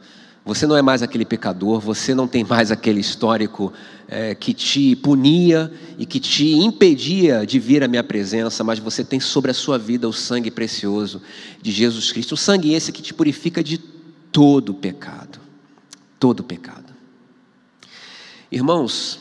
Você 0.45 0.67
não 0.67 0.77
é 0.77 0.81
mais 0.83 1.01
aquele 1.01 1.25
pecador, 1.25 1.79
você 1.79 2.13
não 2.13 2.27
tem 2.27 2.43
mais 2.43 2.71
aquele 2.71 2.99
histórico 2.99 3.73
é, 4.07 4.35
que 4.35 4.53
te 4.53 4.95
punia 4.95 5.73
e 5.97 6.05
que 6.05 6.19
te 6.19 6.51
impedia 6.51 7.43
de 7.47 7.57
vir 7.57 7.83
à 7.83 7.87
minha 7.87 8.03
presença, 8.03 8.63
mas 8.63 8.77
você 8.77 9.03
tem 9.03 9.19
sobre 9.19 9.49
a 9.49 9.55
sua 9.55 9.79
vida 9.79 10.07
o 10.07 10.13
sangue 10.13 10.51
precioso 10.51 11.19
de 11.59 11.71
Jesus 11.71 12.11
Cristo. 12.11 12.33
O 12.33 12.37
sangue 12.37 12.75
esse 12.75 12.91
que 12.91 13.01
te 13.01 13.11
purifica 13.11 13.63
de 13.63 13.79
todo 14.31 14.71
pecado. 14.71 15.39
Todo 16.19 16.43
pecado. 16.43 16.93
Irmãos, 18.51 19.19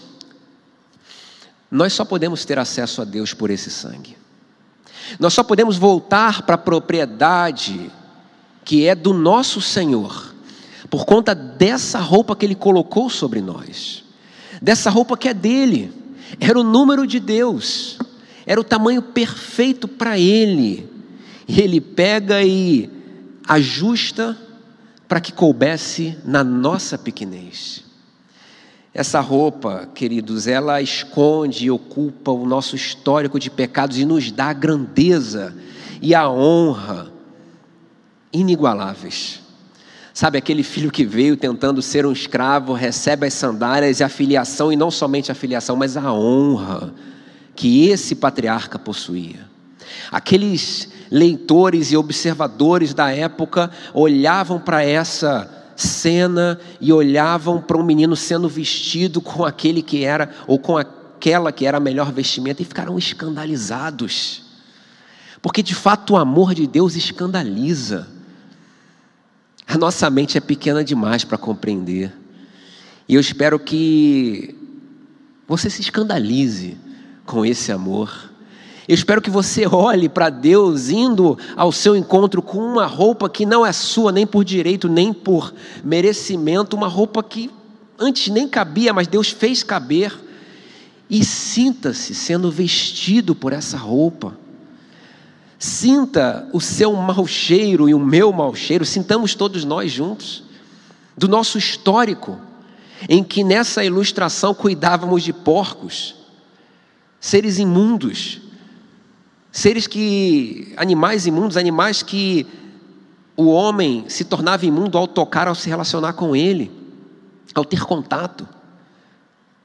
nós 1.71 1.95
só 1.95 2.05
podemos 2.05 2.45
ter 2.45 2.59
acesso 2.59 3.01
a 3.01 3.05
Deus 3.07 3.33
por 3.33 3.49
esse 3.49 3.71
sangue. 3.71 4.15
Nós 5.19 5.33
só 5.33 5.43
podemos 5.43 5.79
voltar 5.79 6.43
para 6.43 6.57
a 6.57 6.59
propriedade 6.59 7.91
que 8.63 8.87
é 8.87 8.95
do 8.95 9.15
nosso 9.15 9.63
Senhor 9.63 10.34
por 10.95 11.05
conta 11.05 11.35
dessa 11.35 11.99
roupa 11.99 12.37
que 12.37 12.47
ele 12.47 12.55
colocou 12.55 13.11
sobre 13.11 13.41
nós, 13.41 14.05
dessa 14.63 14.91
roupa 14.91 15.17
que 15.17 15.29
é 15.29 15.35
dele, 15.35 15.93
era 16.39 16.57
o 16.57 16.63
número 16.63 17.05
de 17.05 17.19
Deus, 17.19 17.99
era 18.47 18.61
o 18.61 18.63
tamanho 18.63 19.03
perfeito 19.03 19.89
para 19.89 20.17
ele, 20.17 20.89
e 21.49 21.61
ele 21.61 21.81
pega 21.81 22.45
e 22.45 22.89
ajusta 23.49 24.39
para 25.09 25.21
que 25.21 25.33
coubesse 25.33 26.17
na 26.25 26.45
nossa 26.45 26.97
pequenez. 26.97 27.83
Essa 28.95 29.19
roupa, 29.19 29.89
queridos, 29.97 30.47
ela 30.47 30.81
esconde 30.81 31.65
e 31.65 31.71
ocupa 31.73 32.31
o 32.31 32.47
nosso 32.47 32.77
histórico 32.77 33.41
de 33.41 33.51
pecados 33.51 33.99
e 33.99 34.05
nos 34.05 34.31
dá 34.31 34.45
a 34.51 34.53
grandeza 34.53 35.57
e 36.01 36.15
a 36.15 36.31
honra 36.31 37.13
inigualáveis. 38.33 39.43
Sabe, 40.15 40.39
aquele 40.39 40.63
filho 40.63 40.93
que 40.93 41.05
veio 41.05 41.37
tentando 41.37 41.83
ser 41.83 42.07
um 42.07 42.13
escravo, 42.13 42.73
recebe 42.73 43.27
as 43.27 43.35
sandálias 43.35 43.99
e 43.99 44.05
a 44.05 44.09
filiação, 44.09 44.73
e 44.73 44.77
não 44.77 44.89
somente 44.89 45.33
a 45.33 45.35
filiação, 45.35 45.75
mas 45.75 45.97
a 45.97 46.13
honra 46.13 46.95
que 47.57 47.89
esse 47.89 48.15
patriarca 48.15 48.79
possuía. 48.79 49.41
Aqueles 50.13 50.89
leitores 51.11 51.91
e 51.91 51.97
observadores 51.97 52.95
da 52.95 53.11
época 53.11 53.73
olhavam 53.93 54.61
para 54.61 54.85
essa 54.85 55.51
cena 55.75 56.61
e 56.81 56.93
olhavam 56.93 57.61
para 57.61 57.77
um 57.77 57.83
menino 57.83 58.15
sendo 58.15 58.49
vestido 58.49 59.21
com 59.21 59.45
aquele 59.45 59.83
que 59.83 60.05
era, 60.05 60.31
ou 60.47 60.61
com 60.61 60.79
aquela 60.79 61.51
que 61.51 61.67
era 61.67 61.79
a 61.79 61.81
melhor 61.81 62.13
vestimenta, 62.13 62.63
e 62.63 62.65
ficaram 62.65 62.97
escandalizados. 62.97 64.45
Porque 65.43 65.61
de 65.61 65.75
fato 65.75 66.13
o 66.13 66.17
amor 66.17 66.55
de 66.55 66.69
Deus 66.69 66.95
escandaliza. 66.95 68.14
A 69.67 69.79
nossa 69.79 70.09
mente 70.11 70.37
é 70.37 70.41
pequena 70.41 70.85
demais 70.85 71.25
para 71.25 71.39
compreender. 71.39 72.13
E 73.09 73.15
eu 73.15 73.21
espero 73.21 73.59
que 73.59 74.55
você 75.47 75.69
se 75.69 75.81
escandalize 75.81 76.77
com 77.25 77.45
esse 77.45 77.73
amor. 77.73 78.31
Eu 78.87 78.95
espero 78.95 79.21
que 79.23 79.31
você 79.31 79.67
olhe 79.67 80.09
para 80.09 80.29
Deus 80.29 80.91
indo 80.91 81.39
ao 81.57 81.73
seu 81.73 81.97
encontro 81.97 82.43
com 82.43 82.59
uma 82.59 82.87
roupa 82.87 83.29
que 83.29 83.47
não 83.47 83.65
é 83.65 83.73
sua, 83.73 84.13
nem 84.13 84.27
por 84.27 84.45
direito, 84.45 84.89
nem 84.89 85.13
por 85.13 85.55
merecimento, 85.83 86.77
uma 86.77 86.89
roupa 86.89 87.23
que 87.23 87.51
antes 87.99 88.29
nem 88.33 88.47
cabia, 88.47 88.93
mas 88.93 89.07
Deus 89.07 89.29
fez 89.29 89.63
caber. 89.63 90.13
E 91.09 91.25
sinta-se 91.25 92.15
sendo 92.15 92.51
vestido 92.51 93.35
por 93.35 93.53
essa 93.53 93.77
roupa. 93.77 94.37
Sinta 95.65 96.47
o 96.53 96.61
seu 96.61 96.93
mau 96.93 97.27
cheiro 97.27 97.89
e 97.89 97.95
o 97.95 97.99
meu 97.99 98.31
mau 98.35 98.55
cheiro, 98.55 98.85
sintamos 98.85 99.35
todos 99.35 99.65
nós 99.65 99.91
juntos, 99.91 100.45
do 101.17 101.27
nosso 101.27 101.57
histórico, 101.57 102.39
em 103.09 103.25
que 103.25 103.43
nessa 103.43 103.83
ilustração 103.83 104.53
cuidávamos 104.53 105.23
de 105.23 105.33
porcos, 105.33 106.17
seres 107.19 107.59
imundos, 107.59 108.43
seres 109.51 109.87
que, 109.87 110.75
animais 110.77 111.27
imundos, 111.27 111.57
animais 111.57 112.03
que 112.03 112.47
o 113.35 113.47
homem 113.47 114.05
se 114.07 114.23
tornava 114.23 114.67
imundo 114.67 114.99
ao 114.99 115.09
tocar, 115.09 115.49
ao 115.49 115.55
se 115.55 115.71
relacionar 115.71 116.13
com 116.13 116.37
ele, 116.37 116.71
ao 117.55 117.65
ter 117.65 117.81
contato. 117.87 118.47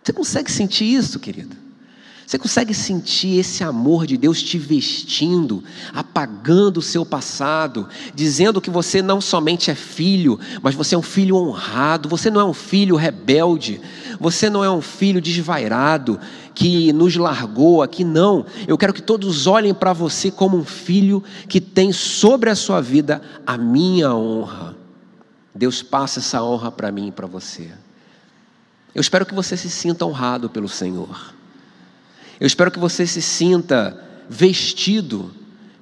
Você 0.02 0.14
consegue 0.14 0.50
sentir 0.50 0.86
isso, 0.86 1.20
querido? 1.20 1.58
Você 2.30 2.38
consegue 2.38 2.76
sentir 2.76 3.40
esse 3.40 3.64
amor 3.64 4.06
de 4.06 4.16
Deus 4.16 4.44
te 4.44 4.60
vestindo, 4.60 5.64
apagando 5.92 6.78
o 6.78 6.82
seu 6.82 7.04
passado, 7.04 7.90
dizendo 8.14 8.62
que 8.62 8.70
você 8.70 9.02
não 9.02 9.20
somente 9.20 9.72
é 9.72 9.74
filho, 9.74 10.40
mas 10.62 10.76
você 10.76 10.94
é 10.94 10.98
um 11.00 11.02
filho 11.02 11.36
honrado, 11.36 12.08
você 12.08 12.30
não 12.30 12.40
é 12.40 12.46
um 12.46 12.54
filho 12.54 12.96
rebelde, 12.96 13.82
você 14.20 14.48
não 14.48 14.64
é 14.64 14.70
um 14.70 14.80
filho 14.80 15.20
desvairado 15.20 16.20
que 16.54 16.94
nos 16.94 17.16
largou 17.16 17.82
aqui, 17.82 18.04
não. 18.04 18.46
Eu 18.68 18.78
quero 18.78 18.94
que 18.94 19.02
todos 19.02 19.48
olhem 19.48 19.74
para 19.74 19.92
você 19.92 20.30
como 20.30 20.56
um 20.56 20.64
filho 20.64 21.24
que 21.48 21.60
tem 21.60 21.92
sobre 21.92 22.52
a 22.52 22.56
sua 22.56 22.80
vida 22.80 23.24
a 23.44 23.58
minha 23.58 24.14
honra. 24.14 24.78
Deus 25.56 25.82
passa 25.82 26.20
essa 26.20 26.44
honra 26.44 26.72
para 26.72 26.92
mim 26.92 27.08
e 27.08 27.12
para 27.12 27.26
você. 27.26 27.72
Eu 28.94 29.02
espero 29.02 29.26
que 29.26 29.34
você 29.34 29.58
se 29.58 29.72
sinta 29.72 30.06
honrado 30.06 30.48
pelo 30.48 30.70
Senhor. 30.70 31.39
Eu 32.40 32.48
espero 32.48 32.72
que 32.72 32.80
você 32.80 33.06
se 33.06 33.22
sinta 33.22 34.02
vestido 34.30 35.34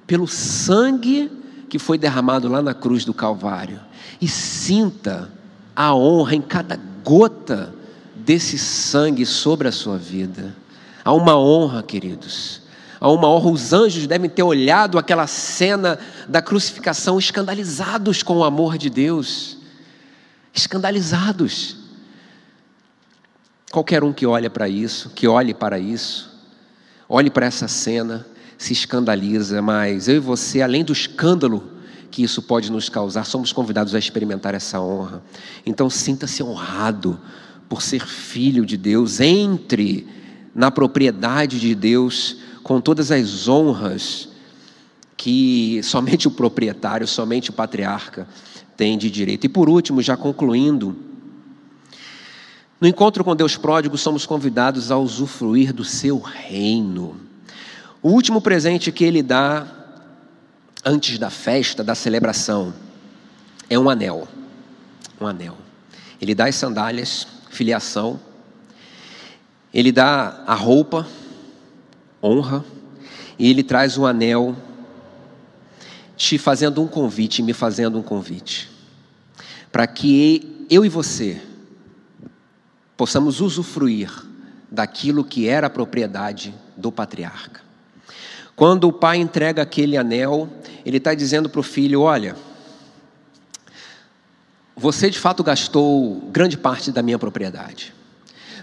pelo 0.06 0.26
sangue 0.26 1.30
que 1.68 1.78
foi 1.78 1.98
derramado 1.98 2.48
lá 2.48 2.62
na 2.62 2.74
cruz 2.74 3.04
do 3.04 3.14
Calvário 3.14 3.80
e 4.20 4.26
sinta 4.26 5.30
a 5.76 5.94
honra 5.94 6.34
em 6.34 6.42
cada 6.42 6.78
gota 7.04 7.74
desse 8.16 8.58
sangue 8.58 9.24
sobre 9.24 9.68
a 9.68 9.72
sua 9.72 9.96
vida. 9.96 10.56
Há 11.04 11.12
uma 11.12 11.38
honra, 11.38 11.82
queridos. 11.82 12.62
Há 13.00 13.08
uma 13.10 13.28
honra. 13.28 13.50
Os 13.50 13.72
anjos 13.72 14.06
devem 14.06 14.28
ter 14.28 14.42
olhado 14.42 14.98
aquela 14.98 15.26
cena 15.26 15.98
da 16.28 16.42
crucificação 16.42 17.18
escandalizados 17.18 18.22
com 18.22 18.38
o 18.38 18.44
amor 18.44 18.76
de 18.76 18.90
Deus. 18.90 19.58
Escandalizados. 20.52 21.76
Qualquer 23.70 24.02
um 24.02 24.12
que 24.12 24.26
olha 24.26 24.50
para 24.50 24.68
isso, 24.68 25.10
que 25.10 25.28
olhe 25.28 25.54
para 25.54 25.78
isso, 25.78 26.37
olhe 27.08 27.30
para 27.30 27.46
essa 27.46 27.66
cena, 27.66 28.26
se 28.56 28.72
escandaliza, 28.72 29.62
mas 29.62 30.08
eu 30.08 30.16
e 30.16 30.20
você, 30.20 30.60
além 30.60 30.84
do 30.84 30.92
escândalo 30.92 31.72
que 32.10 32.22
isso 32.22 32.42
pode 32.42 32.70
nos 32.70 32.88
causar, 32.88 33.24
somos 33.24 33.52
convidados 33.52 33.94
a 33.94 33.98
experimentar 33.98 34.54
essa 34.54 34.80
honra. 34.80 35.22
Então, 35.64 35.88
sinta-se 35.88 36.42
honrado 36.42 37.18
por 37.68 37.82
ser 37.82 38.06
filho 38.06 38.64
de 38.64 38.76
Deus, 38.76 39.20
entre 39.20 40.06
na 40.54 40.70
propriedade 40.70 41.60
de 41.60 41.74
Deus 41.74 42.38
com 42.62 42.80
todas 42.80 43.10
as 43.10 43.46
honras 43.46 44.28
que 45.16 45.80
somente 45.82 46.28
o 46.28 46.30
proprietário, 46.30 47.06
somente 47.06 47.50
o 47.50 47.52
patriarca 47.52 48.26
tem 48.76 48.96
de 48.96 49.10
direito. 49.10 49.44
E 49.44 49.48
por 49.48 49.68
último, 49.68 50.00
já 50.00 50.16
concluindo, 50.16 50.96
no 52.80 52.86
encontro 52.86 53.24
com 53.24 53.34
Deus 53.34 53.56
pródigo, 53.56 53.98
somos 53.98 54.24
convidados 54.24 54.92
a 54.92 54.96
usufruir 54.96 55.72
do 55.72 55.84
seu 55.84 56.18
reino. 56.18 57.20
O 58.00 58.10
último 58.10 58.40
presente 58.40 58.92
que 58.92 59.02
ele 59.04 59.20
dá 59.20 59.66
antes 60.84 61.18
da 61.18 61.28
festa, 61.28 61.82
da 61.82 61.96
celebração, 61.96 62.72
é 63.68 63.76
um 63.76 63.90
anel. 63.90 64.28
Um 65.20 65.26
anel. 65.26 65.58
Ele 66.20 66.36
dá 66.36 66.46
as 66.46 66.54
sandálias, 66.54 67.26
filiação. 67.50 68.20
Ele 69.74 69.90
dá 69.90 70.44
a 70.46 70.54
roupa, 70.54 71.04
honra. 72.22 72.64
E 73.36 73.50
ele 73.50 73.64
traz 73.64 73.98
um 73.98 74.06
anel, 74.06 74.54
te 76.16 76.38
fazendo 76.38 76.80
um 76.80 76.86
convite, 76.86 77.42
me 77.42 77.52
fazendo 77.52 77.98
um 77.98 78.02
convite. 78.02 78.70
Para 79.72 79.86
que 79.88 80.66
eu 80.70 80.84
e 80.84 80.88
você 80.88 81.42
possamos 82.98 83.40
usufruir 83.40 84.10
daquilo 84.68 85.24
que 85.24 85.48
era 85.48 85.68
a 85.68 85.70
propriedade 85.70 86.52
do 86.76 86.90
patriarca. 86.90 87.62
Quando 88.56 88.88
o 88.88 88.92
pai 88.92 89.18
entrega 89.18 89.62
aquele 89.62 89.96
anel, 89.96 90.48
ele 90.84 90.96
está 90.96 91.14
dizendo 91.14 91.48
para 91.48 91.60
o 91.60 91.62
filho: 91.62 92.00
Olha, 92.02 92.36
você 94.76 95.08
de 95.08 95.18
fato 95.18 95.44
gastou 95.44 96.28
grande 96.32 96.58
parte 96.58 96.90
da 96.90 97.00
minha 97.00 97.18
propriedade. 97.18 97.94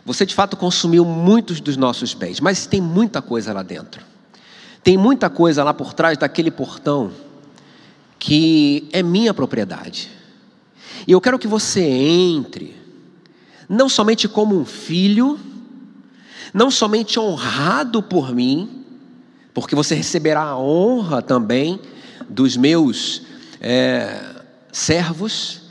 Você 0.06 0.26
de 0.26 0.36
fato 0.36 0.58
consumiu 0.58 1.06
muitos 1.06 1.62
dos 1.62 1.78
nossos 1.78 2.14
bens, 2.14 2.40
mas 2.42 2.68
tem 2.68 2.82
muita 2.82 3.22
coisa 3.22 3.54
lá 3.54 3.64
dentro. 3.64 4.04
Tem 4.84 4.98
muita 4.98 5.30
coisa 5.30 5.64
lá 5.64 5.74
por 5.74 5.94
trás 5.94 6.18
daquele 6.18 6.52
portão 6.52 7.12
que 8.20 8.88
é 8.92 9.02
minha 9.02 9.34
propriedade. 9.34 10.12
E 11.08 11.12
eu 11.12 11.22
quero 11.22 11.40
que 11.40 11.48
você 11.48 11.82
entre, 11.82 12.85
não 13.68 13.89
somente 13.89 14.28
como 14.28 14.59
um 14.59 14.66
filho, 14.66 15.39
não 16.53 16.70
somente 16.70 17.20
honrado 17.20 18.01
por 18.01 18.34
mim, 18.34 18.86
porque 19.53 19.76
você 19.76 19.95
receberá 19.95 20.41
a 20.41 20.57
honra 20.57 21.22
também 21.22 21.80
dos 22.30 22.55
meus 22.57 23.24
é, 23.59 24.36
servos, 24.72 25.61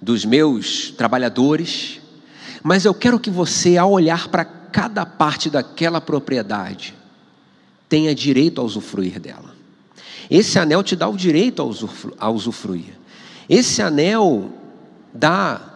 dos 0.00 0.24
meus 0.24 0.90
trabalhadores, 0.90 2.00
mas 2.62 2.84
eu 2.84 2.94
quero 2.94 3.18
que 3.18 3.30
você, 3.30 3.76
ao 3.76 3.90
olhar 3.90 4.28
para 4.28 4.44
cada 4.44 5.06
parte 5.06 5.48
daquela 5.48 6.00
propriedade, 6.00 6.94
tenha 7.88 8.14
direito 8.14 8.60
a 8.60 8.64
usufruir 8.64 9.18
dela. 9.18 9.56
Esse 10.30 10.58
anel 10.58 10.82
te 10.82 10.94
dá 10.94 11.08
o 11.08 11.16
direito 11.16 11.62
a 12.18 12.30
usufruir. 12.30 12.98
Esse 13.48 13.80
anel 13.80 14.52
dá 15.14 15.67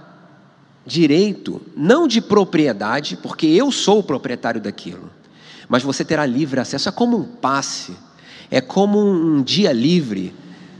direito, 0.85 1.61
não 1.76 2.09
de 2.09 2.20
propriedade, 2.20 3.16
porque 3.16 3.47
eu 3.47 3.70
sou 3.70 4.01
o 4.01 4.03
proprietário 4.03 4.61
daquilo, 4.61 5.11
mas 5.68 5.83
você 5.83 6.05
terá 6.05 6.26
livre 6.26 6.61
acesso. 6.61 6.89
É 6.89 6.93
como 6.93 7.16
um 7.16 7.24
passe, 7.24 7.97
é 8.51 8.61
como 8.61 8.99
um 8.99 9.43
dia 9.43 9.72
livre. 9.72 10.35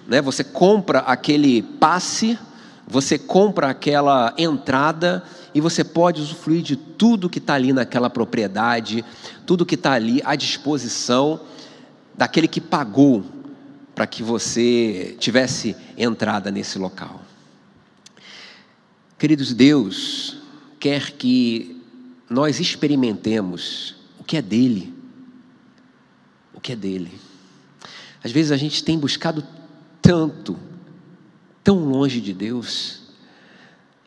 Né? 0.07 0.21
Você 0.21 0.45
compra 0.45 1.01
aquele 1.01 1.63
passe, 1.63 2.39
você 2.87 3.19
compra 3.19 3.69
aquela 3.69 4.35
entrada 4.37 5.23
e 5.55 5.61
você 5.61 5.85
pode 5.85 6.21
usufruir 6.21 6.63
de 6.63 6.77
tudo 6.77 7.31
que 7.31 7.39
está 7.39 7.55
ali 7.55 7.73
naquela 7.73 8.11
propriedade, 8.11 9.05
tudo 9.47 9.65
que 9.65 9.77
está 9.77 9.93
ali 9.93 10.21
à 10.25 10.35
disposição 10.35 11.41
daquele 12.15 12.49
que 12.49 12.61
pagou 12.61 13.25
para 13.95 14.07
que 14.07 14.23
você 14.23 15.17
tivesse 15.19 15.77
entrada 15.97 16.51
nesse 16.51 16.79
local. 16.79 17.21
Queridos, 19.23 19.55
Deus 19.55 20.37
quer 20.81 21.13
que 21.13 21.81
nós 22.29 22.59
experimentemos 22.59 23.95
o 24.19 24.25
que 24.25 24.37
é 24.37 24.43
dele. 24.43 24.93
O 26.53 26.61
que 26.61 26.73
é 26.73 26.75
dele. 26.75 27.13
Às 28.25 28.33
vezes 28.33 28.51
a 28.51 28.57
gente 28.57 28.83
tem 28.83 28.99
buscado 28.99 29.47
tanto, 30.03 30.59
tão 31.63 31.85
longe 31.85 32.21
de 32.21 32.33
Deus. 32.35 33.03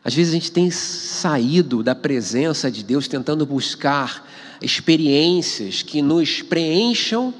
Às 0.04 0.12
vezes 0.12 0.34
a 0.34 0.36
gente 0.36 0.52
tem 0.52 0.70
saído 0.70 1.82
da 1.82 1.94
presença 1.94 2.70
de 2.70 2.84
Deus 2.84 3.08
tentando 3.08 3.46
buscar 3.46 4.28
experiências 4.60 5.80
que 5.80 6.02
nos 6.02 6.42
preencham 6.42 7.32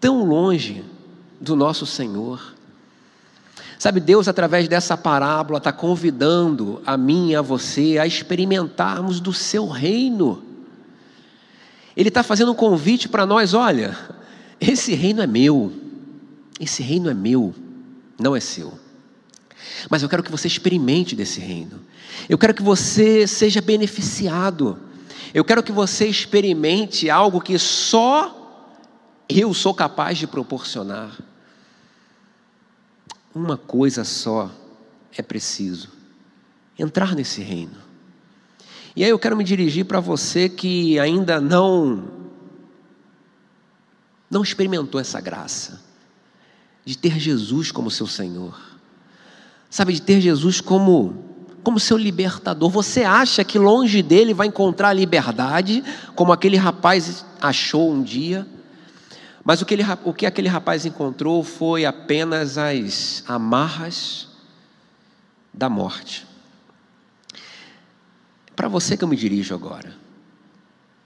tão 0.00 0.24
longe 0.24 0.82
do 1.38 1.54
nosso 1.54 1.84
Senhor. 1.84 2.54
Sabe, 3.82 3.98
Deus, 3.98 4.28
através 4.28 4.68
dessa 4.68 4.96
parábola, 4.96 5.58
está 5.58 5.72
convidando 5.72 6.80
a 6.86 6.96
mim 6.96 7.30
e 7.30 7.34
a 7.34 7.42
você 7.42 7.98
a 7.98 8.06
experimentarmos 8.06 9.18
do 9.18 9.32
seu 9.32 9.66
reino. 9.66 10.40
Ele 11.96 12.06
está 12.06 12.22
fazendo 12.22 12.52
um 12.52 12.54
convite 12.54 13.08
para 13.08 13.26
nós: 13.26 13.54
olha, 13.54 13.98
esse 14.60 14.94
reino 14.94 15.20
é 15.20 15.26
meu, 15.26 15.72
esse 16.60 16.80
reino 16.80 17.10
é 17.10 17.14
meu, 17.14 17.52
não 18.20 18.36
é 18.36 18.38
seu. 18.38 18.72
Mas 19.90 20.00
eu 20.00 20.08
quero 20.08 20.22
que 20.22 20.30
você 20.30 20.46
experimente 20.46 21.16
desse 21.16 21.40
reino, 21.40 21.80
eu 22.28 22.38
quero 22.38 22.54
que 22.54 22.62
você 22.62 23.26
seja 23.26 23.60
beneficiado, 23.60 24.78
eu 25.34 25.44
quero 25.44 25.60
que 25.60 25.72
você 25.72 26.06
experimente 26.06 27.10
algo 27.10 27.40
que 27.40 27.58
só 27.58 28.78
eu 29.28 29.52
sou 29.52 29.74
capaz 29.74 30.18
de 30.18 30.28
proporcionar. 30.28 31.31
Uma 33.34 33.56
coisa 33.56 34.04
só 34.04 34.50
é 35.16 35.22
preciso: 35.22 35.88
entrar 36.78 37.14
nesse 37.14 37.40
reino. 37.40 37.76
E 38.94 39.02
aí 39.02 39.10
eu 39.10 39.18
quero 39.18 39.36
me 39.36 39.44
dirigir 39.44 39.86
para 39.86 40.00
você 40.00 40.48
que 40.48 40.98
ainda 40.98 41.40
não 41.40 42.22
não 44.30 44.42
experimentou 44.42 45.00
essa 45.00 45.20
graça 45.20 45.80
de 46.84 46.96
ter 46.96 47.18
Jesus 47.18 47.70
como 47.70 47.90
seu 47.90 48.06
Senhor. 48.06 48.58
Sabe, 49.68 49.92
de 49.92 50.02
ter 50.02 50.20
Jesus 50.20 50.60
como 50.60 51.30
como 51.62 51.78
seu 51.78 51.96
libertador. 51.96 52.68
Você 52.70 53.04
acha 53.04 53.44
que 53.44 53.58
longe 53.58 54.02
dele 54.02 54.34
vai 54.34 54.48
encontrar 54.48 54.92
liberdade, 54.92 55.82
como 56.14 56.32
aquele 56.32 56.56
rapaz 56.56 57.24
achou 57.40 57.92
um 57.92 58.02
dia? 58.02 58.46
Mas 59.44 59.60
o 59.60 59.66
que, 59.66 59.74
ele, 59.74 59.82
o 60.04 60.14
que 60.14 60.24
aquele 60.24 60.48
rapaz 60.48 60.86
encontrou 60.86 61.42
foi 61.42 61.84
apenas 61.84 62.56
as 62.56 63.24
amarras 63.26 64.28
da 65.52 65.68
morte. 65.68 66.26
Para 68.54 68.68
você 68.68 68.96
que 68.96 69.02
eu 69.02 69.08
me 69.08 69.16
dirijo 69.16 69.54
agora, 69.54 69.92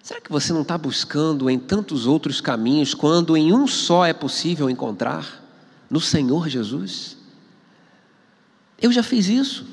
será 0.02 0.20
que 0.20 0.30
você 0.30 0.52
não 0.52 0.62
está 0.62 0.76
buscando 0.76 1.48
em 1.48 1.58
tantos 1.58 2.06
outros 2.06 2.40
caminhos, 2.40 2.92
quando 2.92 3.36
em 3.36 3.54
um 3.54 3.66
só 3.66 4.04
é 4.04 4.12
possível 4.12 4.68
encontrar? 4.68 5.42
No 5.88 6.00
Senhor 6.00 6.48
Jesus? 6.48 7.16
Eu 8.80 8.92
já 8.92 9.02
fiz 9.02 9.28
isso. 9.28 9.64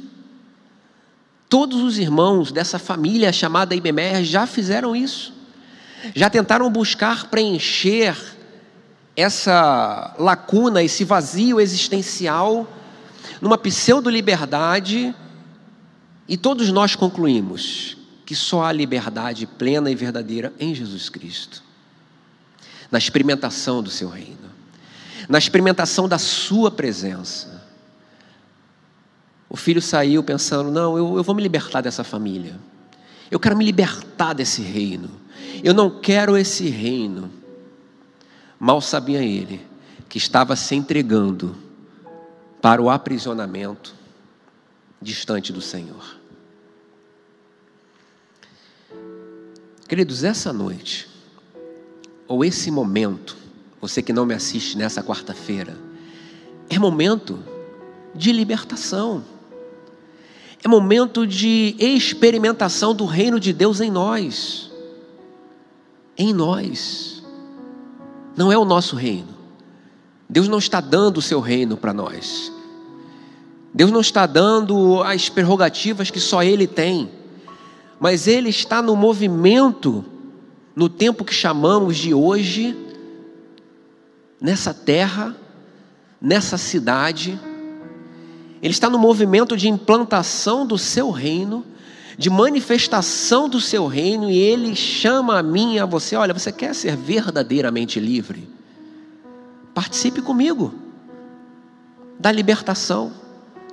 Todos 1.50 1.82
os 1.82 1.98
irmãos 1.98 2.52
dessa 2.52 2.80
família 2.80 3.34
chamada 3.34 3.76
IBMR 3.76 4.24
já 4.24 4.48
fizeram 4.48 4.96
isso. 4.96 5.34
Já 6.16 6.30
tentaram 6.30 6.70
buscar 6.72 7.30
preencher 7.30 8.16
essa 9.16 10.16
lacuna, 10.18 10.84
esse 10.84 11.04
vazio 11.04 11.60
existencial, 11.60 12.68
numa 13.40 13.58
pseudo-liberdade, 13.58 15.14
e 16.28 16.38
todos 16.38 16.72
nós 16.72 16.96
concluímos 16.96 17.98
que 18.26 18.36
só 18.36 18.64
há 18.64 18.72
liberdade 18.72 19.46
plena 19.46 19.92
e 19.92 19.96
verdadeira 19.96 20.54
em 20.60 20.74
Jesus 20.74 21.10
Cristo, 21.10 21.62
na 22.90 22.98
experimentação 22.98 23.84
do 23.84 23.90
seu 23.90 24.10
reino, 24.10 24.50
na 25.28 25.38
experimentação 25.38 26.08
da 26.08 26.18
sua 26.18 26.72
presença. 26.72 27.62
O 29.50 29.58
filho 29.58 29.82
saiu 29.82 30.24
pensando: 30.24 30.72
não, 30.72 30.98
eu, 30.98 31.18
eu 31.18 31.24
vou 31.24 31.36
me 31.36 31.44
libertar 31.44 31.82
dessa 31.82 32.04
família, 32.04 32.60
eu 33.30 33.40
quero 33.40 33.58
me 33.58 33.66
libertar 33.66 34.34
desse 34.34 34.62
reino, 34.62 35.12
eu 35.64 35.74
não 35.74 36.00
quero 36.00 36.36
esse 36.38 36.70
reino 36.70 37.43
Mal 38.64 38.80
sabia 38.80 39.22
ele 39.22 39.60
que 40.08 40.18
estava 40.18 40.56
se 40.56 40.74
entregando 40.74 41.54
para 42.62 42.82
o 42.82 42.90
aprisionamento 42.90 43.94
distante 45.02 45.52
do 45.52 45.60
Senhor. 45.60 46.16
Queridos, 49.86 50.24
essa 50.24 50.54
noite, 50.54 51.10
ou 52.26 52.46
esse 52.46 52.72
momento, 52.72 53.36
você 53.82 54.02
que 54.02 54.14
não 54.14 54.26
me 54.26 54.34
assiste 54.34 54.78
nessa 54.78 55.04
quarta-feira, 55.04 55.78
é 56.70 56.80
momento 56.80 57.44
de 58.16 58.32
libertação, 58.32 59.26
é 60.64 60.70
momento 60.70 61.28
de 61.28 61.76
experimentação 61.78 62.96
do 62.96 63.04
reino 63.04 63.42
de 63.42 63.52
Deus 63.52 63.82
em 63.82 63.92
nós, 63.92 64.72
em 66.18 66.34
nós. 66.34 67.13
Não 68.36 68.52
é 68.52 68.58
o 68.58 68.66
nosso 68.66 68.96
reino. 68.96 69.30
Deus 70.28 70.48
não 70.48 70.58
está 70.58 70.82
dando 70.82 71.18
o 71.18 71.22
seu 71.22 71.40
reino 71.40 71.78
para 71.78 71.94
nós. 71.94 72.52
Deus 73.74 73.92
não 73.92 74.02
está 74.02 74.26
dando 74.26 75.02
as 75.04 75.30
prerrogativas 75.30 76.10
que 76.10 76.20
só 76.20 76.44
Ele 76.44 76.68
tem. 76.68 77.10
Mas 78.00 78.28
Ele 78.28 78.50
está 78.50 78.82
no 78.82 78.96
movimento, 78.96 80.04
no 80.76 80.90
tempo 80.90 81.24
que 81.24 81.34
chamamos 81.34 81.98
de 81.98 82.14
hoje, 82.14 82.76
nessa 84.40 84.74
terra, 84.74 85.36
nessa 86.22 86.58
cidade. 86.58 87.40
Ele 88.62 88.74
está 88.74 88.90
no 88.90 88.98
movimento 88.98 89.56
de 89.56 89.68
implantação 89.68 90.66
do 90.66 90.78
seu 90.78 91.12
reino 91.12 91.66
de 92.18 92.30
manifestação 92.30 93.50
do 93.50 93.60
seu 93.60 93.88
reino, 93.88 94.30
e 94.30 94.38
ele 94.38 94.76
chama 94.76 95.40
a 95.40 95.44
mim 95.44 95.76
e 95.76 95.80
a 95.80 95.86
você: 95.86 96.16
olha, 96.16 96.34
você 96.34 96.52
quer 96.52 96.74
ser 96.76 96.96
verdadeiramente 96.96 98.00
livre? 98.00 98.48
Participe 99.74 100.22
comigo 100.22 100.74
da 102.20 102.32
libertação 102.32 103.12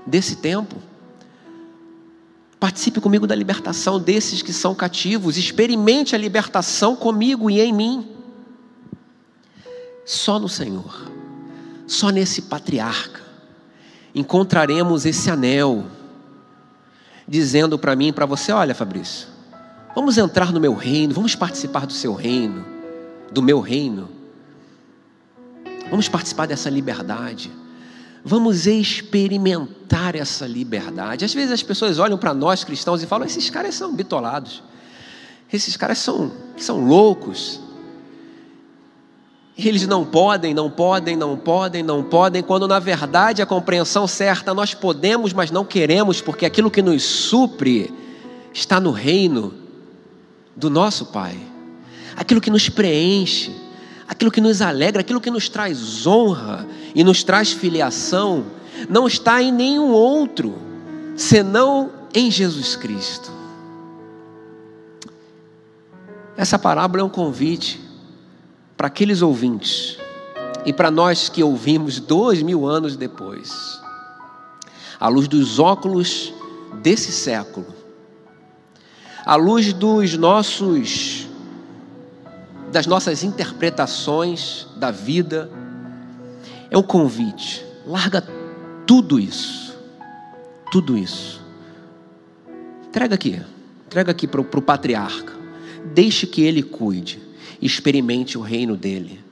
desse 0.07 0.36
tempo. 0.36 0.76
Participe 2.59 3.01
comigo 3.01 3.26
da 3.26 3.34
libertação 3.34 3.99
desses 3.99 4.43
que 4.43 4.53
são 4.53 4.74
cativos. 4.74 5.36
Experimente 5.36 6.14
a 6.14 6.18
libertação 6.18 6.95
comigo 6.95 7.51
e 7.51 7.61
em 7.61 7.72
mim. 7.72 8.09
Só 10.05 10.38
no 10.38 10.49
Senhor, 10.49 11.11
só 11.86 12.11
nesse 12.11 12.43
patriarca, 12.43 13.20
encontraremos 14.14 15.07
esse 15.07 15.30
anel 15.30 15.86
dizendo 17.31 17.78
para 17.78 17.95
mim 17.95 18.09
e 18.09 18.12
para 18.12 18.26
você: 18.26 18.51
olha, 18.51 18.74
Fabrício, 18.74 19.28
vamos 19.95 20.18
entrar 20.18 20.53
no 20.53 20.61
meu 20.61 20.74
reino, 20.74 21.14
vamos 21.14 21.37
participar 21.37 21.87
do 21.87 21.93
seu 21.93 22.12
reino, 22.12 22.66
do 23.31 23.41
meu 23.41 23.61
reino. 23.61 24.11
Vamos 25.89 26.09
participar 26.09 26.47
dessa 26.47 26.68
liberdade. 26.68 27.51
Vamos 28.24 28.66
experimentar 28.66 30.14
essa 30.14 30.47
liberdade. 30.47 31.24
Às 31.24 31.33
vezes 31.33 31.53
as 31.53 31.62
pessoas 31.62 31.99
olham 31.99 32.18
para 32.18 32.35
nós 32.35 32.64
cristãos 32.64 33.03
e 33.03 33.07
falam: 33.07 33.26
esses 33.26 33.49
caras 33.49 33.76
são 33.76 33.95
bitolados, 33.95 34.62
esses 35.53 35.76
caras 35.76 35.99
são, 35.99 36.33
são 36.57 36.85
loucos. 36.85 37.61
Eles 39.59 39.86
não 39.86 40.05
podem, 40.05 40.55
não 40.55 40.70
podem, 40.70 41.16
não 41.16 41.36
podem, 41.36 41.82
não 41.82 42.03
podem, 42.03 42.42
quando 42.42 42.66
na 42.66 42.78
verdade 42.78 43.42
a 43.42 43.46
compreensão 43.46 44.07
certa 44.07 44.55
nós 44.55 44.74
podemos, 44.74 45.32
mas 45.32 45.51
não 45.51 45.64
queremos, 45.64 46.20
porque 46.20 46.46
aquilo 46.46 46.70
que 46.70 46.80
nos 46.80 47.03
supre 47.03 47.92
está 48.55 48.80
no 48.80 48.90
reino 48.90 49.53
do 50.57 50.70
nosso 50.70 51.07
Pai, 51.07 51.36
aquilo 52.16 52.40
que 52.40 52.51
nos 52.51 52.68
preenche, 52.68 53.55
aquilo 54.09 54.30
que 54.30 54.40
nos 54.40 54.62
alegra, 54.62 55.01
aquilo 55.01 55.20
que 55.20 55.30
nos 55.30 55.48
traz 55.48 56.07
honra 56.07 56.66
e 56.94 57.05
nos 57.05 57.22
traz 57.22 57.53
filiação, 57.53 58.46
não 58.88 59.07
está 59.07 59.42
em 59.42 59.53
nenhum 59.53 59.90
outro, 59.90 60.57
senão 61.16 61.90
em 62.14 62.30
Jesus 62.30 62.76
Cristo. 62.76 63.30
Essa 66.36 66.59
parábola 66.59 67.03
é 67.03 67.05
um 67.05 67.11
convite 67.11 67.89
para 68.81 68.87
aqueles 68.87 69.20
ouvintes 69.20 69.99
e 70.64 70.72
para 70.72 70.91
nós 70.91 71.28
que 71.28 71.45
ouvimos 71.45 72.01
dois 72.01 72.41
mil 72.41 72.66
anos 72.66 72.97
depois, 72.97 73.78
à 74.99 75.07
luz 75.07 75.28
dos 75.28 75.59
óculos 75.59 76.33
desse 76.81 77.12
século, 77.12 77.66
à 79.26 79.37
luz 79.37 79.74
dos 79.74 80.16
nossos 80.16 81.28
das 82.72 82.87
nossas 82.87 83.22
interpretações 83.22 84.66
da 84.76 84.91
vida, 84.91 85.51
é 86.70 86.78
um 86.78 86.83
convite. 86.83 87.62
Larga 87.87 88.26
tudo 88.87 89.20
isso, 89.20 89.76
tudo 90.72 90.97
isso. 90.97 91.43
Entrega 92.89 93.14
aqui, 93.14 93.43
entrega 93.85 94.11
aqui 94.11 94.26
para 94.26 94.41
o 94.41 94.62
patriarca. 94.62 95.35
Deixe 95.93 96.26
que 96.26 96.41
ele 96.41 96.62
cuide 96.62 97.28
experimente 97.61 98.39
o 98.39 98.41
reino 98.41 98.77
dele 98.77 99.23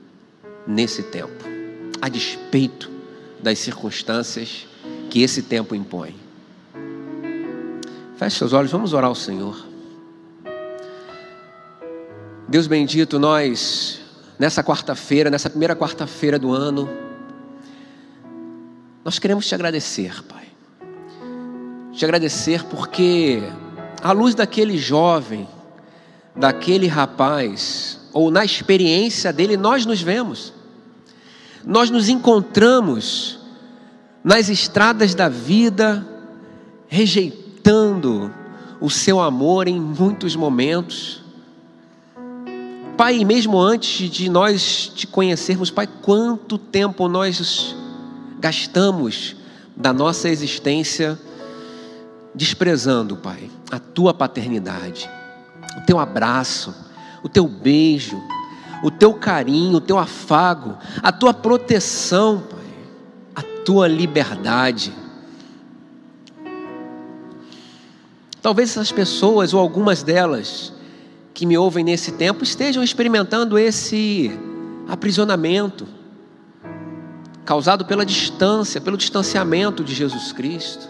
nesse 0.66 1.02
tempo, 1.02 1.44
a 2.00 2.08
despeito 2.08 2.90
das 3.42 3.58
circunstâncias 3.58 4.66
que 5.08 5.22
esse 5.22 5.42
tempo 5.42 5.74
impõe. 5.74 6.14
Feche 8.16 8.36
seus 8.36 8.52
olhos, 8.52 8.70
vamos 8.70 8.92
orar 8.92 9.08
ao 9.08 9.14
Senhor. 9.14 9.64
Deus 12.48 12.66
bendito, 12.66 13.18
nós, 13.18 14.00
nessa 14.38 14.62
quarta-feira, 14.62 15.30
nessa 15.30 15.48
primeira 15.48 15.76
quarta-feira 15.76 16.38
do 16.38 16.52
ano, 16.52 16.88
nós 19.04 19.18
queremos 19.18 19.46
te 19.46 19.54
agradecer, 19.54 20.22
Pai. 20.24 20.48
Te 21.92 22.04
agradecer 22.04 22.64
porque, 22.64 23.42
à 24.02 24.12
luz 24.12 24.34
daquele 24.34 24.76
jovem, 24.76 25.48
daquele 26.34 26.86
rapaz, 26.86 27.97
ou 28.12 28.30
na 28.30 28.44
experiência 28.44 29.32
dele, 29.32 29.56
nós 29.56 29.84
nos 29.84 30.00
vemos. 30.00 30.52
Nós 31.64 31.90
nos 31.90 32.08
encontramos 32.08 33.38
nas 34.22 34.48
estradas 34.48 35.14
da 35.14 35.28
vida, 35.28 36.06
rejeitando 36.88 38.32
o 38.80 38.88
seu 38.90 39.20
amor 39.20 39.68
em 39.68 39.80
muitos 39.80 40.34
momentos. 40.36 41.22
Pai, 42.96 43.24
mesmo 43.24 43.58
antes 43.60 44.10
de 44.10 44.28
nós 44.28 44.92
te 44.94 45.06
conhecermos, 45.06 45.70
Pai, 45.70 45.86
quanto 45.86 46.58
tempo 46.58 47.08
nós 47.08 47.76
gastamos 48.38 49.36
da 49.76 49.92
nossa 49.92 50.28
existência 50.28 51.18
desprezando, 52.34 53.16
Pai, 53.16 53.50
a 53.70 53.78
tua 53.78 54.12
paternidade, 54.12 55.08
o 55.76 55.86
teu 55.86 55.98
abraço, 55.98 56.74
o 57.22 57.28
teu 57.28 57.46
beijo, 57.46 58.20
o 58.82 58.90
teu 58.90 59.14
carinho, 59.14 59.76
o 59.76 59.80
teu 59.80 59.98
afago, 59.98 60.76
a 61.02 61.10
tua 61.10 61.34
proteção, 61.34 62.42
Pai, 62.48 62.58
a 63.34 63.42
tua 63.64 63.88
liberdade. 63.88 64.92
Talvez 68.40 68.70
essas 68.70 68.92
pessoas, 68.92 69.52
ou 69.52 69.60
algumas 69.60 70.02
delas, 70.02 70.72
que 71.34 71.44
me 71.44 71.58
ouvem 71.58 71.84
nesse 71.84 72.12
tempo, 72.12 72.44
estejam 72.44 72.82
experimentando 72.82 73.58
esse 73.58 74.30
aprisionamento 74.88 75.86
causado 77.44 77.84
pela 77.84 78.04
distância, 78.04 78.80
pelo 78.80 78.96
distanciamento 78.96 79.82
de 79.82 79.94
Jesus 79.94 80.32
Cristo, 80.32 80.88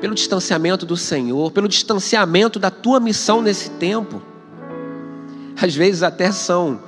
pelo 0.00 0.14
distanciamento 0.14 0.86
do 0.86 0.96
Senhor, 0.96 1.50
pelo 1.52 1.68
distanciamento 1.68 2.58
da 2.58 2.70
tua 2.70 2.98
missão 2.98 3.42
nesse 3.42 3.70
tempo 3.72 4.22
às 5.60 5.74
vezes 5.74 6.02
até 6.02 6.30
são 6.30 6.80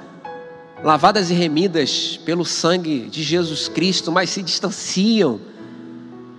lavadas 0.83 1.31
e 1.31 1.35
remidas 1.35 2.19
pelo 2.25 2.45
sangue 2.45 3.09
de 3.09 3.23
Jesus 3.23 3.69
Cristo, 3.69 4.11
mas 4.13 4.31
se 4.31 4.43
distanciam 4.43 5.41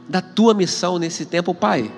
da 0.08 0.22
tua 0.22 0.54
missão 0.54 0.98
nesse 0.98 1.26
tempo, 1.26 1.54
Pai. 1.54 1.92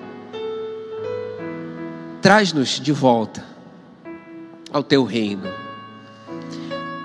Traz-nos 2.20 2.80
de 2.80 2.92
volta 2.92 3.44
ao 4.72 4.82
teu 4.82 5.04
reino. 5.04 5.48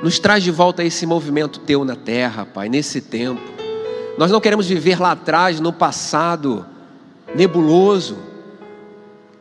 Nos 0.02 0.18
traz 0.18 0.44
de 0.44 0.52
volta 0.52 0.84
esse 0.84 1.06
movimento 1.06 1.60
teu 1.60 1.84
na 1.84 1.96
terra, 1.96 2.46
Pai, 2.46 2.70
nesse 2.70 3.02
tempo. 3.02 3.42
Nós 4.18 4.32
não 4.32 4.42
queremos 4.42 4.68
viver 4.68 5.00
lá 5.00 5.12
atrás, 5.12 5.60
no 5.60 5.72
passado 5.72 6.66
nebuloso, 7.36 8.18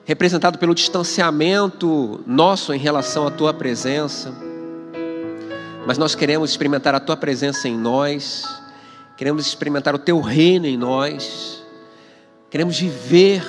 representado 0.09 0.59
pelo 0.59 0.75
distanciamento 0.75 2.25
nosso 2.27 2.73
em 2.73 2.79
relação 2.79 3.27
à 3.27 3.31
tua 3.31 3.53
presença. 3.53 4.35
Mas 5.87 5.99
nós 5.99 6.15
queremos 6.15 6.49
experimentar 6.49 6.95
a 6.95 7.01
tua 7.01 7.15
presença 7.15 7.69
em 7.69 7.77
nós, 7.77 8.43
queremos 9.19 9.47
experimentar 9.47 9.95
o 9.95 9.99
teu 9.99 10.19
reino 10.23 10.65
em 10.65 10.79
nós, 10.79 11.63
queremos 12.49 12.81
viver 12.81 13.47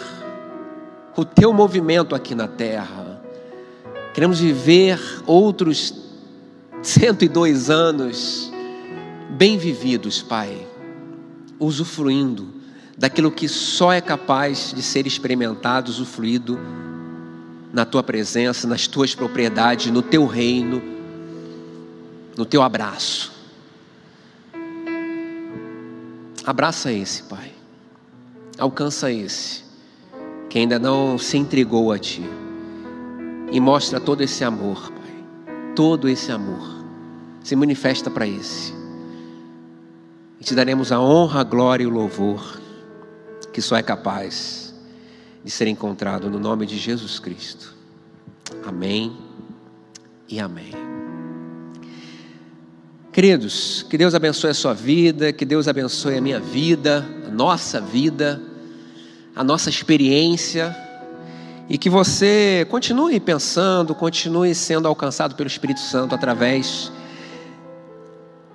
o 1.15 1.23
teu 1.23 1.53
movimento 1.53 2.13
aqui 2.13 2.35
na 2.35 2.49
terra, 2.49 3.21
queremos 4.13 4.41
viver 4.41 4.99
outros 5.25 5.93
102 6.81 7.69
anos 7.69 8.51
bem 9.29 9.57
vividos, 9.57 10.21
Pai, 10.21 10.67
usufruindo 11.57 12.58
daquilo 12.99 13.31
que 13.31 13.47
só 13.47 13.93
é 13.93 14.01
capaz 14.01 14.73
de 14.75 14.83
ser 14.83 15.07
experimentado, 15.07 15.89
usufruído 15.89 16.59
na 17.71 17.85
tua 17.85 18.03
presença, 18.03 18.67
nas 18.67 18.87
tuas 18.87 19.15
propriedades, 19.15 19.89
no 19.89 20.01
teu 20.01 20.25
reino, 20.25 20.81
no 22.35 22.45
teu 22.45 22.61
abraço. 22.61 23.31
Abraça 26.45 26.91
esse, 26.91 27.23
Pai. 27.23 27.53
Alcança 28.57 29.09
esse, 29.09 29.63
que 30.49 30.59
ainda 30.59 30.77
não 30.77 31.17
se 31.17 31.37
entregou 31.37 31.93
a 31.93 31.97
Ti. 31.97 32.23
E 33.49 33.61
mostra 33.61 34.01
todo 34.01 34.21
esse 34.21 34.43
amor, 34.43 34.91
Pai. 34.91 35.53
Todo 35.73 36.09
esse 36.09 36.33
amor. 36.33 36.83
Se 37.41 37.55
manifesta 37.55 38.09
para 38.09 38.27
esse. 38.27 38.73
E 40.37 40.43
te 40.43 40.53
daremos 40.53 40.91
a 40.91 40.99
honra, 40.99 41.39
a 41.39 41.43
glória 41.45 41.85
e 41.85 41.87
o 41.87 41.89
louvor 41.89 42.59
que 43.51 43.61
só 43.61 43.75
é 43.75 43.83
capaz 43.83 44.73
de 45.43 45.51
ser 45.51 45.67
encontrado 45.67 46.29
no 46.29 46.39
nome 46.39 46.65
de 46.65 46.77
Jesus 46.77 47.19
Cristo. 47.19 47.73
Amém 48.65 49.17
e 50.27 50.39
amém. 50.39 50.71
Queridos, 53.11 53.83
que 53.89 53.97
Deus 53.97 54.13
abençoe 54.13 54.51
a 54.51 54.53
sua 54.53 54.73
vida, 54.73 55.33
que 55.33 55.45
Deus 55.45 55.67
abençoe 55.67 56.17
a 56.17 56.21
minha 56.21 56.39
vida, 56.39 57.05
a 57.27 57.31
nossa 57.31 57.81
vida, 57.81 58.41
a 59.35 59.43
nossa 59.43 59.69
experiência, 59.69 60.75
e 61.67 61.77
que 61.77 61.89
você 61.89 62.67
continue 62.69 63.19
pensando, 63.19 63.95
continue 63.95 64.53
sendo 64.53 64.87
alcançado 64.87 65.35
pelo 65.35 65.47
Espírito 65.47 65.79
Santo 65.79 66.13
através 66.13 66.91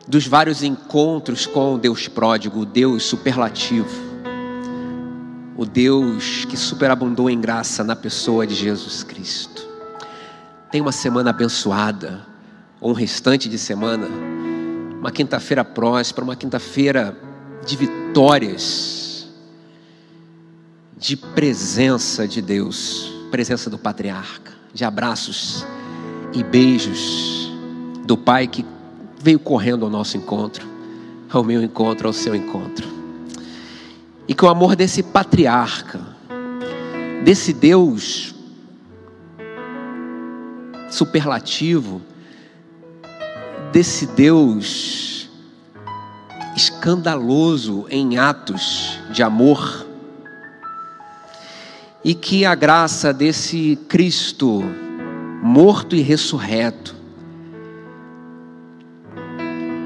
dos 0.06 0.26
vários 0.26 0.62
encontros 0.62 1.46
com 1.46 1.74
o 1.74 1.78
Deus 1.78 2.08
pródigo, 2.08 2.60
o 2.60 2.66
Deus 2.66 3.04
superlativo 3.04 4.13
o 5.56 5.64
Deus 5.64 6.44
que 6.44 6.56
superabundou 6.56 7.30
em 7.30 7.40
graça 7.40 7.84
na 7.84 7.94
pessoa 7.94 8.46
de 8.46 8.54
Jesus 8.54 9.02
Cristo. 9.02 9.66
Tenha 10.70 10.82
uma 10.82 10.92
semana 10.92 11.30
abençoada, 11.30 12.26
ou 12.80 12.90
um 12.90 12.94
restante 12.94 13.48
de 13.48 13.58
semana, 13.58 14.06
uma 14.98 15.10
quinta-feira 15.10 15.64
próspera, 15.64 16.24
uma 16.24 16.36
quinta-feira 16.36 17.16
de 17.64 17.76
vitórias, 17.76 19.28
de 20.96 21.16
presença 21.16 22.26
de 22.26 22.42
Deus, 22.42 23.12
presença 23.30 23.70
do 23.70 23.78
patriarca, 23.78 24.52
de 24.72 24.84
abraços 24.84 25.64
e 26.32 26.42
beijos 26.42 27.52
do 28.04 28.16
Pai 28.16 28.46
que 28.46 28.64
veio 29.22 29.38
correndo 29.38 29.84
ao 29.84 29.90
nosso 29.90 30.16
encontro 30.16 30.74
ao 31.34 31.42
meu 31.42 31.62
encontro, 31.62 32.06
ao 32.06 32.12
seu 32.12 32.34
encontro. 32.34 32.93
E 34.26 34.34
que 34.34 34.44
o 34.44 34.48
amor 34.48 34.74
desse 34.74 35.02
patriarca, 35.02 36.00
desse 37.24 37.52
Deus 37.52 38.34
superlativo, 40.90 42.00
desse 43.72 44.06
Deus 44.06 45.28
escandaloso 46.56 47.86
em 47.90 48.16
atos 48.16 49.00
de 49.10 49.22
amor, 49.22 49.84
e 52.04 52.14
que 52.14 52.44
a 52.44 52.54
graça 52.54 53.12
desse 53.12 53.76
Cristo 53.88 54.62
morto 55.42 55.96
e 55.96 56.00
ressurreto, 56.00 56.94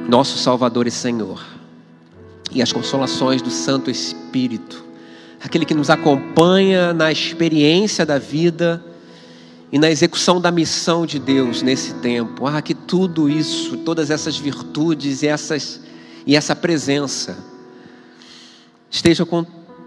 nosso 0.09 0.37
Salvador 0.39 0.87
e 0.87 0.91
Senhor, 0.91 1.58
e 2.51 2.63
as 2.63 2.73
consolações 2.73 3.43
do 3.43 3.51
Santo 3.51 3.91
Espírito, 3.91 4.85
aquele 5.43 5.65
que 5.65 5.75
nos 5.75 5.91
acompanha 5.91 6.93
na 6.93 7.13
experiência 7.13 8.05
da 8.05 8.19
vida 8.19 8.85
e 9.71 9.79
na 9.79 9.91
execução 9.91 10.41
da 10.41 10.51
missão 10.51 11.05
de 11.05 11.19
Deus 11.19 11.63
nesse 11.63 11.95
tempo. 11.95 12.47
Ah, 12.47 12.63
que 12.63 12.75
tudo 12.75 13.29
isso, 13.29 13.77
todas 13.79 14.11
essas 14.11 14.37
virtudes 14.37 15.23
e, 15.23 15.27
essas, 15.27 15.81
e 16.27 16.35
essa 16.35 16.57
presença 16.57 17.37
esteja 18.91 19.27
com 19.27 19.45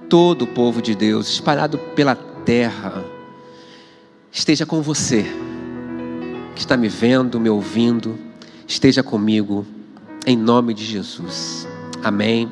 todo 0.07 0.43
o 0.43 0.47
povo 0.47 0.81
de 0.81 0.93
Deus, 0.93 1.29
espalhado 1.29 1.77
pela 1.77 2.15
terra, 2.15 3.03
esteja 4.31 4.65
com 4.65 4.81
você, 4.81 5.25
que 6.53 6.61
está 6.61 6.77
me 6.77 6.89
vendo, 6.89 7.39
me 7.39 7.49
ouvindo, 7.49 8.17
esteja 8.67 9.01
comigo, 9.01 9.65
em 10.25 10.37
nome 10.37 10.73
de 10.73 10.85
Jesus. 10.85 11.70
Amém 12.03 12.49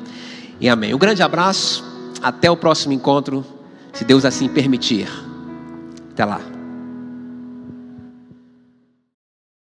e 0.60 0.68
amém. 0.68 0.94
Um 0.94 0.98
grande 0.98 1.22
abraço, 1.22 1.84
até 2.22 2.50
o 2.50 2.56
próximo 2.56 2.92
encontro, 2.92 3.44
se 3.92 4.04
Deus 4.04 4.24
assim 4.24 4.48
permitir. 4.48 5.08
Até 6.12 6.24
lá. 6.24 6.49